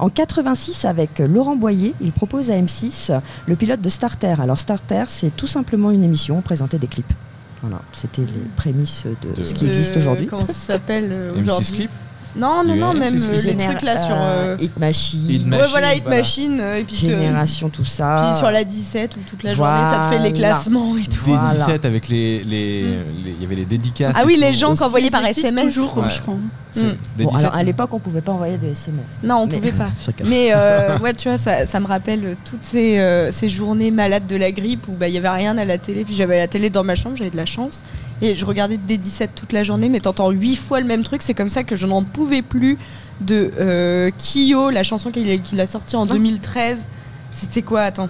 [0.00, 3.12] En 86, avec Laurent Boyer, il propose à M6
[3.46, 4.34] le pilote de Starter.
[4.40, 7.12] Alors Starter, c'est tout simplement une émission, on présentait des clips.
[7.60, 10.26] Voilà, c'était les prémices de, De- ce qui Euh, existe aujourd'hui.
[10.26, 11.72] Comment ça s'appelle euh, M6 aujourd'hui?
[11.72, 11.90] Clip
[12.36, 14.14] Non, non, non, même euh, les Généra- trucs là sur.
[14.16, 16.18] euh, euh, Hit Machine, Hit Ouais, voilà, Hit voilà.
[16.18, 16.58] Machine.
[16.60, 18.28] euh, Et puis, te- Génération, tout ça.
[18.30, 20.54] puis sur la 17 où toute la journée ça te fait les Voilà.
[20.54, 21.24] classements et tout.
[21.26, 21.54] Des Voilà.
[21.66, 22.42] 17 avec les.
[22.44, 23.24] les- Mm.
[23.24, 24.14] les- Il y avait les dédicaces.
[24.16, 24.40] Ah et oui, tout.
[24.40, 25.62] les gens Aussi, qu'envoyaient par SMS.
[25.74, 26.04] toujours, Ouais.
[26.08, 26.34] je crois.
[26.70, 26.96] C'est- Mm.
[27.18, 27.44] des Bon, 17.
[27.44, 29.22] alors à l'époque, on pouvait pas envoyer de SMS.
[29.24, 29.88] Non, on Mais- pouvait pas.
[30.04, 30.24] Chacun.
[30.26, 34.26] Mais euh, ouais, tu vois, ça, ça me rappelle toutes ces, euh, ces journées malades
[34.26, 36.04] de la grippe où bah, il y avait rien à la télé.
[36.04, 37.82] Puis j'avais la télé dans ma chambre, j'avais de la chance.
[38.22, 41.22] Et je regardais des 17 toute la journée, mais t'entends huit fois le même truc.
[41.22, 42.78] C'est comme ça que je n'en pouvais plus
[43.20, 46.86] de euh, Kyo, la chanson qu'il a, sortie en 2013.
[47.32, 48.08] C'était quoi Attends?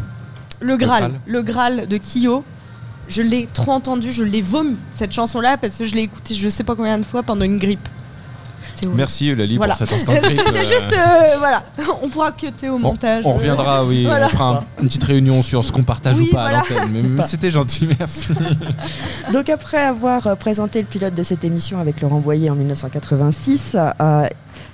[0.61, 1.05] Le Graal.
[1.05, 1.21] Graal.
[1.27, 2.45] Le Graal de Kyo.
[3.09, 6.49] Je l'ai trop entendu, je l'ai vomi, cette chanson-là, parce que je l'ai écoutée je
[6.49, 7.89] sais pas combien de fois pendant une grippe.
[8.83, 8.93] Théo.
[8.95, 9.74] Merci Eulalie Voilà.
[9.74, 11.62] pour cet instant C'était euh, juste, euh, voilà,
[12.03, 13.24] on pourra cutter au on- montage.
[13.26, 14.26] On reviendra, oui, Voilà.
[14.26, 16.59] on fera un- une petite réunion sur ce qu'on partage Oui, ou pas voilà.
[16.61, 17.14] à l'antenne.
[17.16, 18.33] Mais- c'était gentil, merci.
[19.33, 23.76] Donc après avoir euh, présenté le pilote de cette émission avec Laurent Boyer en 1986,
[24.01, 24.26] euh,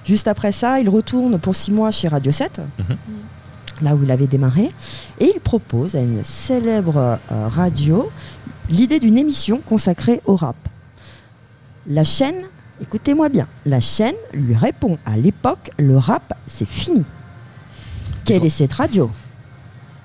[0.05, 2.97] juste après ça, il retourne pour six mois chez Radio 7, Mhm.
[3.83, 4.71] là où il avait démarré,
[5.21, 6.97] et il propose à une célèbre
[7.31, 8.11] euh, radio
[8.71, 10.57] l'idée d'une émission consacrée au rap.
[11.87, 12.37] La chaîne,
[12.81, 17.05] écoutez-moi bien, la chaîne lui répond à l'époque, le rap, c'est fini.
[18.25, 19.11] Quelle est cette radio?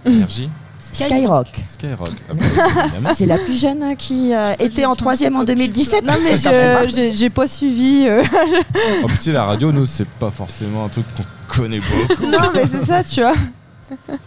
[0.05, 0.49] Énergie,
[0.79, 1.47] Skyrock.
[1.67, 2.11] Skyrock.
[2.29, 2.33] Ah
[3.01, 3.11] bah.
[3.15, 6.05] C'est la plus jeune qui euh, était en troisième en 2017.
[6.05, 8.05] Non mais j'ai pas suivi.
[8.07, 8.23] euh,
[9.03, 12.25] Oh, sais, la radio, nous, c'est pas forcément un truc qu'on connaît beaucoup.
[12.25, 13.35] non mais c'est ça, tu vois.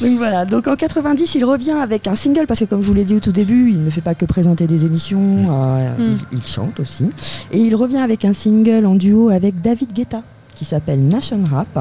[0.00, 2.94] Donc voilà, donc en 90, il revient avec un single parce que comme je vous
[2.94, 6.18] l'ai dit au tout début, il ne fait pas que présenter des émissions, euh, Mm.
[6.32, 7.10] il, il chante aussi.
[7.52, 10.22] Et il revient avec un single en duo avec David Guetta
[10.54, 11.78] qui s'appelle Nation Rap.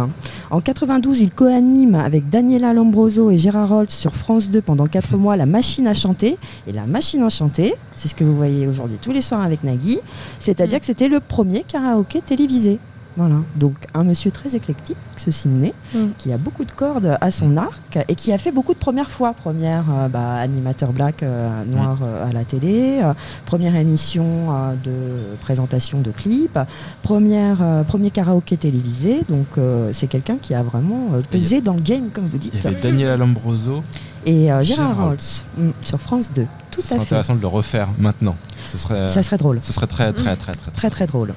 [0.49, 5.17] En 92, il co-anime avec Daniela Lombroso et Gérard Rolls sur France 2 pendant 4
[5.17, 6.37] mois La Machine à chanter.
[6.67, 9.63] Et La Machine à chanter, c'est ce que vous voyez aujourd'hui tous les soirs avec
[9.63, 9.99] Nagui,
[10.39, 10.79] c'est-à-dire Mm.
[10.79, 12.79] que c'était le premier karaoké télévisé.
[13.17, 16.11] Voilà, donc un monsieur très éclectique, ce Sydney, Mm.
[16.17, 19.11] qui a beaucoup de cordes à son arc et qui a fait beaucoup de premières
[19.11, 19.33] fois.
[19.33, 23.13] Première euh, bah, animateur black euh, noir euh, à la télé, euh,
[23.45, 26.57] première émission euh, de présentation de clips,
[27.03, 29.23] première, euh, premier karaoké télévisé.
[29.27, 32.39] Donc euh, c'est quelqu'un qui a vraiment euh, pesé dans le game, comme vous Il
[32.51, 32.63] dites.
[32.63, 33.83] y avait Daniela Lombroso.
[34.25, 35.17] Et euh, Gérard Gérard Rolls
[35.57, 36.45] mm, sur France 2.
[36.71, 36.95] Tout à fait.
[36.95, 38.37] intéressant de le refaire maintenant.
[38.65, 39.59] Ce serait, Ça serait drôle.
[39.61, 41.33] ce serait très, très, très, très, Très très drôle.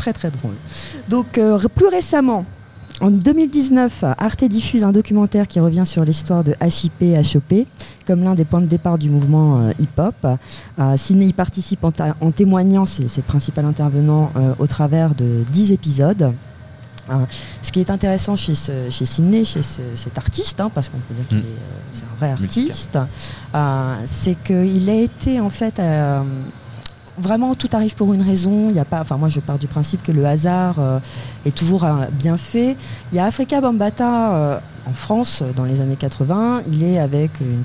[0.00, 0.54] Très très drôle.
[1.10, 2.46] Donc euh, plus récemment,
[3.02, 7.02] en 2019, Arte diffuse un documentaire qui revient sur l'histoire de HIP
[7.34, 7.66] HOP
[8.06, 10.14] comme l'un des points de départ du mouvement euh, hip-hop.
[10.78, 16.32] Euh, y participe en, témoignant, c'est le principal intervenant, euh, au travers de 10 épisodes.
[17.62, 20.98] Ce qui est intéressant chez, ce, chez Sidney, chez ce- cet artiste, hein, parce qu'on
[20.98, 21.40] peut dire qu'il Mm.
[21.40, 22.98] est, un vrai artiste,
[24.06, 25.80] c'est qu'il a été en fait
[27.20, 28.68] vraiment tout arrive pour une raison.
[28.70, 30.98] Il y a pas, enfin moi je pars du principe que le hasard euh,
[31.44, 32.76] est toujours euh, bien fait.
[33.12, 36.62] Il y a Africa Bambata euh, en France euh, dans les années 80.
[36.70, 37.62] Il est avec une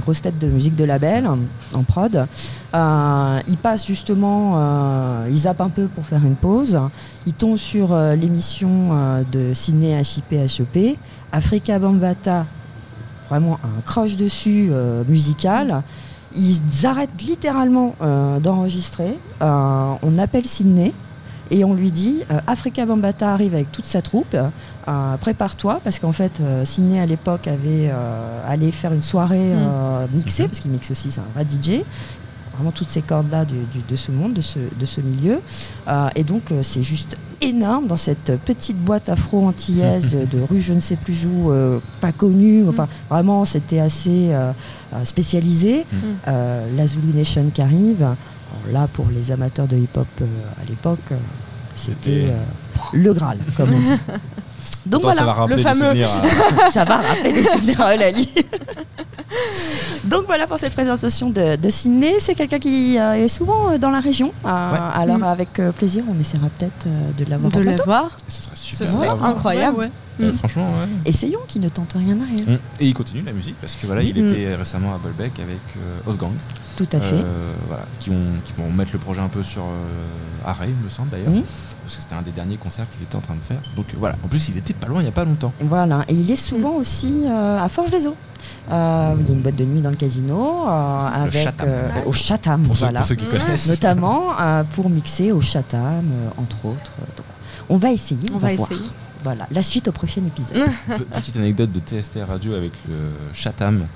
[0.00, 1.28] grosse tête de musique de label
[1.74, 2.26] en, prod.
[2.74, 6.78] Il passe justement, il zappe un peu pour faire une pause.
[7.26, 10.98] Il tombe sur l'émission de Ciné HIP HOP.
[11.32, 12.46] Africa Bambata,
[13.28, 14.70] vraiment un croche dessus
[15.08, 15.82] musical.
[16.38, 19.18] Ils arrêtent littéralement euh, d'enregistrer.
[19.42, 20.92] Euh, on appelle Sydney
[21.50, 24.36] et on lui dit euh, Africa Bambata arrive avec toute sa troupe.
[25.20, 27.92] Prépare-toi parce qu'en fait Sydney à l'époque avait
[28.46, 30.16] allé faire une soirée Mm.
[30.16, 30.48] mixée Mhm.
[30.48, 31.82] parce qu'il mixe aussi, c'est un vrai DJ.
[32.58, 35.40] Vraiment toutes ces cordes là de ce monde, de ce, de ce milieu.
[35.86, 40.72] Euh, et donc euh, c'est juste énorme dans cette petite boîte afro-antillaise de rue je
[40.72, 42.68] ne sais plus où, euh, pas connue.
[42.68, 44.52] Enfin vraiment c'était assez euh,
[45.04, 45.84] spécialisé.
[45.90, 45.96] Mm.
[46.26, 48.02] Euh, la Zulu Nation qui arrive.
[48.02, 50.08] Alors là, pour les amateurs de hip-hop
[50.60, 51.12] à l'époque,
[51.74, 52.32] c'était
[52.94, 54.00] le Graal, comme on dit.
[54.86, 58.30] Donc Attends, voilà, le fameux- à- ça va rappeler des souvenirs à Eulalie.
[60.04, 62.14] Donc voilà pour cette présentation de, de Sydney.
[62.18, 64.32] C'est quelqu'un qui euh, est souvent euh, dans la région.
[64.44, 64.78] Euh, Ouais.
[64.94, 65.22] Alors Mm.
[65.24, 67.84] avec euh, plaisir, on essaiera peut-être euh, de l'avoir De en le plateau.
[67.84, 68.18] voir.
[68.28, 68.88] Ce serait Ce super.
[68.88, 69.76] serait incroyable.
[69.78, 69.90] Ouais, ouais.
[70.20, 70.34] Euh, Mm.
[70.34, 70.88] Franchement, ouais.
[71.06, 72.44] Essayons qui ne tente rien à rien.
[72.56, 72.58] Mm.
[72.80, 76.10] Et il continue la musique parce que voilà, il était récemment à Bolbec avec euh,
[76.10, 76.32] Osgang,
[76.78, 77.16] Tout à fait.
[77.16, 80.84] euh, voilà, qui, vont, qui vont mettre le projet un peu sur euh, arrêt, il
[80.84, 81.42] me semble d'ailleurs, Mm.
[81.82, 83.58] parce que c'était un des derniers concerts qu'ils étaient en train de faire.
[83.76, 85.52] Donc euh, voilà, en plus il était pas loin il y a pas longtemps.
[85.60, 88.16] Voilà, et il est souvent aussi euh, à Forge-les-Eaux.
[88.70, 91.68] Euh, il y a une boîte de nuit dans le casino euh, Le avec Chatham.
[91.68, 93.00] euh, au Chatham, Pour, ceux, voilà.
[93.00, 93.66] pour ceux qui connaissent.
[93.68, 96.92] notamment euh, pour mixer au Chatham, euh, entre autres.
[97.16, 97.26] Donc,
[97.68, 98.70] on va essayer, on, On va voir.
[98.70, 98.88] essayer.
[99.24, 100.64] Voilà, la suite au prochain épisode.
[100.88, 102.94] Pe- Petite anecdote de TST Radio avec le
[103.32, 103.86] Chatham.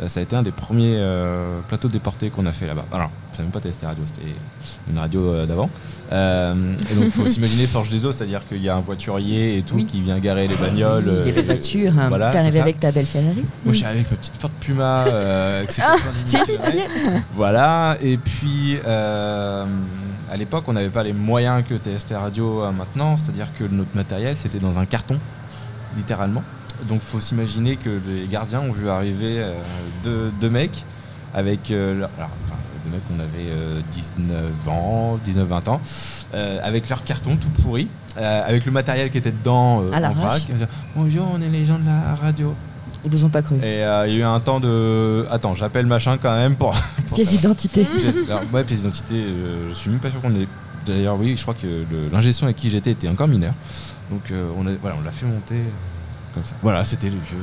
[0.00, 2.86] Euh, ça a été un des premiers euh, plateaux déportés qu'on a fait là-bas.
[2.92, 4.26] Alors, c'est même pas TST Radio, c'était
[4.90, 5.68] une radio euh, d'avant.
[6.12, 9.58] Euh, et donc, il faut s'imaginer Forge des Eaux, c'est-à-dire qu'il y a un voiturier
[9.58, 9.84] et tout Oui.
[9.86, 11.04] qui vient garer les bagnoles.
[11.24, 12.08] il y avait euh, voiture, hein.
[12.08, 13.44] voilà, t'es arrivé avec ta belle Ferrari.
[13.64, 15.04] Moi, je suis avec ma petite Ford Puma.
[15.06, 15.66] 90
[16.24, 17.24] C'est 000 kilomètres.
[17.34, 18.78] Voilà, et puis
[20.30, 23.94] à l'époque, on n'avait pas les moyens que TST Radio a maintenant, c'est-à-dire que notre
[23.94, 25.18] matériel, c'était dans un carton,
[25.96, 26.42] littéralement.
[26.88, 29.52] Donc, faut s'imaginer que les gardiens ont vu arriver euh,
[30.04, 30.84] deux, deux mecs
[31.34, 31.70] avec.
[31.70, 32.54] euh, leur- alors, enfin,
[32.84, 35.80] deux mecs, on avait euh, 19 ans, 19-20 ans,
[36.34, 39.96] euh, avec leur carton tout pourri, euh, avec le matériel qui était dedans euh, À
[39.98, 40.00] en
[40.54, 42.54] disaient, Bonjour, on est les gens de la radio.
[43.04, 43.56] Ils vous ont pas cru.
[43.56, 45.26] Et euh, il y a eu un temps de.
[45.30, 46.70] Attends, j'appelle machin quand même pour.
[47.08, 47.86] pour Pièce d'identité.
[48.52, 50.46] Ouais, pièce d'identité, euh, je suis même pas sûr qu'on ait
[50.86, 51.84] D'ailleurs, oui, je crois que
[52.32, 53.52] son avec qui j'étais était encore mineur.
[54.10, 55.60] Donc euh, on a- voilà, on l'a fait monter
[56.34, 56.54] comme ça.
[56.62, 57.38] Voilà, c'était les vieux.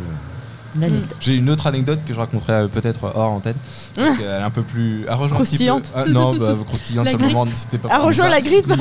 [0.80, 1.17] L'anecdote.
[1.19, 3.55] J'ai une autre anecdote que je raconterai euh, peut-être hors antenne.
[3.95, 5.05] Parce qu'elle est un peu plus.
[5.07, 5.91] Elle rejoint un petit peu- Croustillante.
[5.95, 7.89] Ah, non, bah, croustillante, La simplement, n'hésitez pas.
[7.91, 8.71] Elle rejoint la grippe.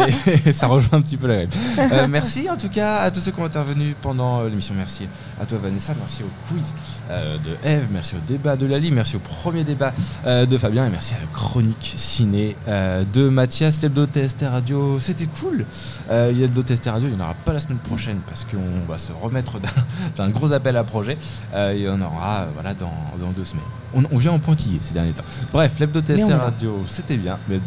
[0.47, 1.55] Mais ça rejoint un petit peu la grippe.
[1.79, 4.75] Euh, merci en tout cas à tous ceux qui ont intervenu pendant euh, l'émission.
[4.77, 5.07] Merci
[5.41, 6.75] à toi Vanessa, merci au quiz
[7.11, 9.93] euh, de Eve, merci au débat de Lali, merci au premier débat
[10.27, 13.81] euh, de Fabien et merci à la chronique ciné euh, de Mathias.
[13.83, 15.65] L'hebdo TST Radio, c'était cool.
[16.11, 18.19] Euh, il y a l'hebdo TST Radio, il n'y en aura pas la semaine prochaine
[18.29, 19.69] parce qu'on va se remettre d'un-
[20.17, 21.17] d'un gros appel à projet.
[21.55, 23.65] Euh, en aura euh, voilà, dans, dans deux semaines.
[23.95, 25.25] On, on vient en pointillé ces derniers temps.
[25.53, 26.39] Bref, l'hebdo TST on.
[26.39, 27.39] Radio, c'était bien.
[27.49, 27.61] Mais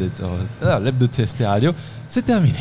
[0.81, 1.73] l'hebdo TST Radio,
[2.07, 2.59] c'est terminé.